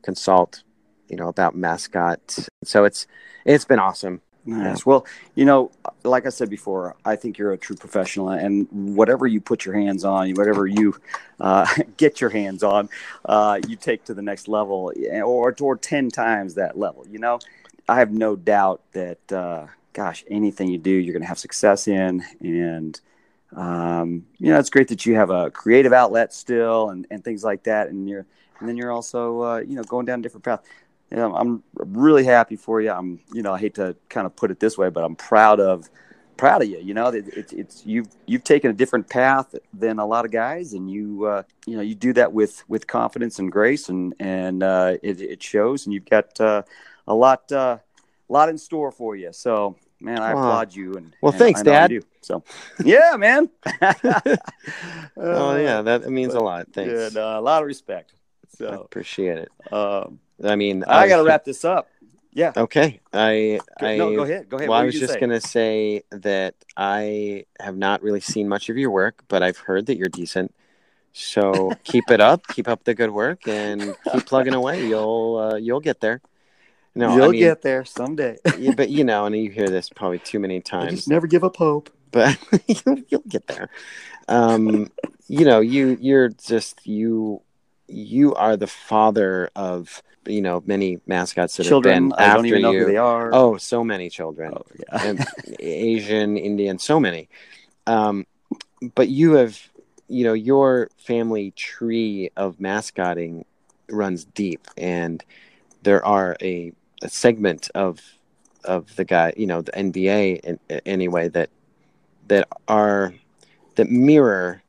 [0.03, 0.63] consult
[1.09, 3.07] you know about mascot so it's
[3.45, 4.87] it's been awesome Nice.
[4.87, 5.73] Well, you know,
[6.05, 9.75] like I said before, I think you're a true professional, and whatever you put your
[9.75, 10.95] hands on, whatever you
[11.41, 11.67] uh,
[11.97, 12.89] get your hands on,
[13.25, 14.93] uh, you take to the next level,
[15.25, 17.05] or or ten times that level.
[17.11, 17.41] You know,
[17.89, 21.89] I have no doubt that, uh, gosh, anything you do, you're going to have success
[21.89, 23.01] in, and
[23.55, 27.43] um, you know, it's great that you have a creative outlet still, and, and things
[27.43, 28.27] like that, and you're,
[28.61, 30.63] and then you're also, uh, you know, going down different path
[31.11, 32.91] you know, I'm really happy for you.
[32.91, 35.61] I'm, you know, I hate to kind of put it this way, but I'm proud
[35.61, 35.89] of,
[36.37, 36.79] proud of you.
[36.79, 40.31] You know, it, it's it's you've you've taken a different path than a lot of
[40.33, 44.15] guys, and you, uh, you know, you do that with with confidence and grace, and
[44.19, 45.87] and uh, it, it shows.
[45.87, 46.63] And you've got uh,
[47.07, 47.79] a lot, uh,
[48.29, 49.33] lot in store for you.
[49.33, 50.43] So man, I Wow.
[50.43, 50.95] applaud you.
[50.95, 51.89] And Well, and thanks, Dad.
[51.89, 52.01] do.
[52.23, 52.43] So,
[52.85, 53.51] yeah, man.
[55.17, 56.69] oh yeah, that means a lot.
[56.73, 56.93] Thanks.
[56.93, 58.13] Yeah, no, a lot of respect.
[58.61, 59.51] I appreciate it.
[59.73, 61.89] um, I mean, I was got to wrap this up.
[62.33, 62.53] Yeah.
[62.55, 64.49] Okay, I Go- I no, go ahead.
[64.49, 64.69] Go ahead.
[64.69, 65.21] Well, I was just say?
[65.21, 69.87] to say that I have not really seen much of your work, but I've heard
[69.87, 70.55] that you're decent.
[71.15, 74.87] So keep it up, keep up the good work, and keep plugging away.
[74.87, 76.21] You'll uh, you'll get there.
[76.95, 78.37] No, You'll I mean, get there someday.
[78.59, 81.27] yeah, but you know, and you hear this probably too many I times, just never
[81.27, 81.91] give up hope.
[82.11, 83.71] but you'll, you'll get there.
[84.29, 84.91] Um,
[85.27, 87.41] you know, you you're just you
[87.89, 92.37] you are the father of you know many mascots that Children, have been I after
[92.39, 92.79] don't even know you.
[92.81, 93.31] who they are.
[93.33, 95.07] Oh, so many children Oh, yeah.
[95.07, 95.27] and
[95.61, 97.29] Asian, Indian, so many.
[97.87, 98.27] Um,
[98.95, 99.59] but you have,
[100.09, 103.45] you know, your family tree of mascotting
[103.89, 105.25] runs deep, and
[105.83, 106.73] there are a,
[107.03, 108.01] a segment of
[108.65, 111.51] of the guy, you know, the NBA in, anyway that
[112.29, 113.15] that are
[113.77, 114.63] that mirror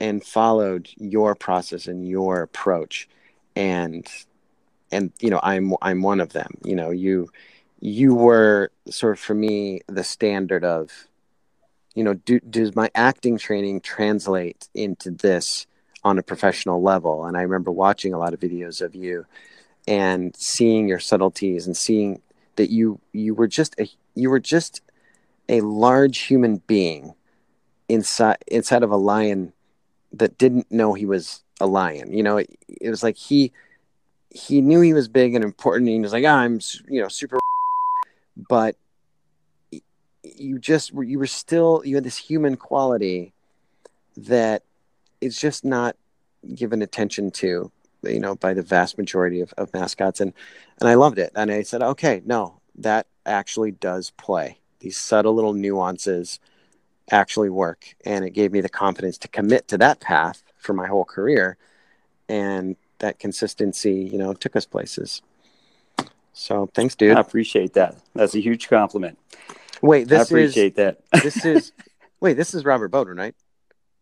[0.00, 3.08] and followed your process and your approach,
[3.56, 4.06] and
[4.90, 6.50] and you know, I'm I'm one of them.
[6.64, 7.28] You know, you
[7.80, 11.08] you were sort of for me the standard of
[11.94, 15.66] you know do, does my acting training translate into this
[16.04, 19.26] on a professional level and i remember watching a lot of videos of you
[19.86, 22.20] and seeing your subtleties and seeing
[22.56, 24.80] that you you were just a you were just
[25.48, 27.14] a large human being
[27.88, 29.52] inside inside of a lion
[30.12, 33.52] that didn't know he was a lion you know it, it was like he
[34.30, 37.08] he knew he was big and important and he was like "Ah, i'm you know
[37.08, 37.38] super
[38.48, 38.76] but
[40.22, 43.32] you just you were still you had this human quality
[44.16, 44.62] that
[45.20, 45.96] is just not
[46.54, 47.70] given attention to
[48.02, 50.20] you know by the vast majority of, of mascots.
[50.20, 50.32] And
[50.80, 51.32] and i loved it.
[51.34, 54.58] And i said okay no that actually does play.
[54.80, 56.38] These subtle little nuances
[57.10, 57.94] actually work.
[58.04, 61.56] And it gave me the confidence to commit to that path for my whole career.
[62.28, 65.22] And that consistency you know took us places
[66.32, 67.96] so thanks dude I appreciate that.
[68.14, 69.18] That's a huge compliment.
[69.82, 71.00] wait I this is appreciate that.
[71.22, 71.72] this is
[72.20, 73.34] wait this is robert bowden right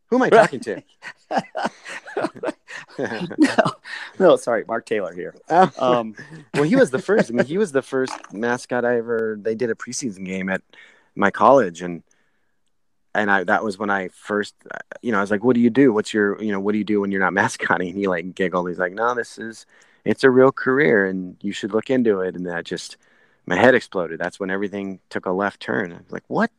[0.09, 0.82] who am i talking to
[2.99, 3.72] no,
[4.18, 5.34] no, sorry, Mark Taylor here.
[5.51, 6.14] Oh, Um,
[6.55, 9.55] well he was the first i mean he was the first mascot i ever they
[9.55, 10.62] did a preseason game at
[11.14, 12.03] my college and
[13.17, 14.55] and i that was when i first
[15.03, 15.93] you know i was like what do you do?
[15.93, 18.35] What's your you know what do you do when you're not mascotting and he like
[18.35, 18.69] giggled.
[18.69, 19.67] He's like no this is
[20.05, 22.37] it's a real career and you should look into it.
[22.37, 22.97] And that just
[23.45, 24.21] my head exploded.
[24.21, 25.93] That's when everything took a left turn.
[25.93, 26.51] I was like what?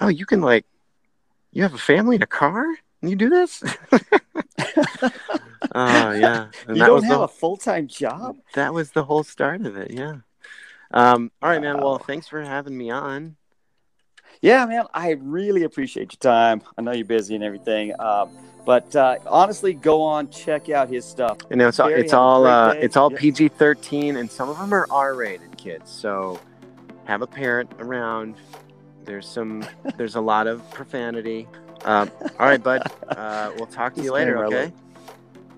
[0.00, 0.64] Oh you can like
[1.52, 2.64] you have a family and a car?
[3.02, 3.62] And you do this?
[5.74, 6.48] Oh yeah.
[6.66, 8.36] And you that don't was have the, a full time job?
[8.54, 10.16] that was the whole start of it yeah.
[10.92, 11.80] Um all right man.
[11.80, 13.36] Well thanks for having me on
[14.42, 16.62] Yeah, man, I really appreciate your time.
[16.76, 18.30] I know you're busy and everything, um,
[18.64, 21.38] but uh, honestly, go on check out his stuff.
[21.50, 23.18] you know it's all Barry, it's all uh it's all Yeah.
[23.18, 26.40] pg-13 and some of them are r-rated kids so
[27.04, 28.34] have a parent around
[29.04, 29.64] there's some
[29.96, 31.46] there's a lot of profanity
[31.84, 32.10] um
[32.40, 32.82] all right bud
[33.16, 34.72] uh we'll talk to you later okay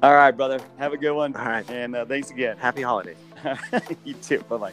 [0.01, 0.61] All right, brother.
[0.79, 2.57] Have a good one, all right and uh, thanks again.
[2.59, 3.17] happy holidays
[4.05, 4.39] you too.
[4.49, 4.73] Bye bye.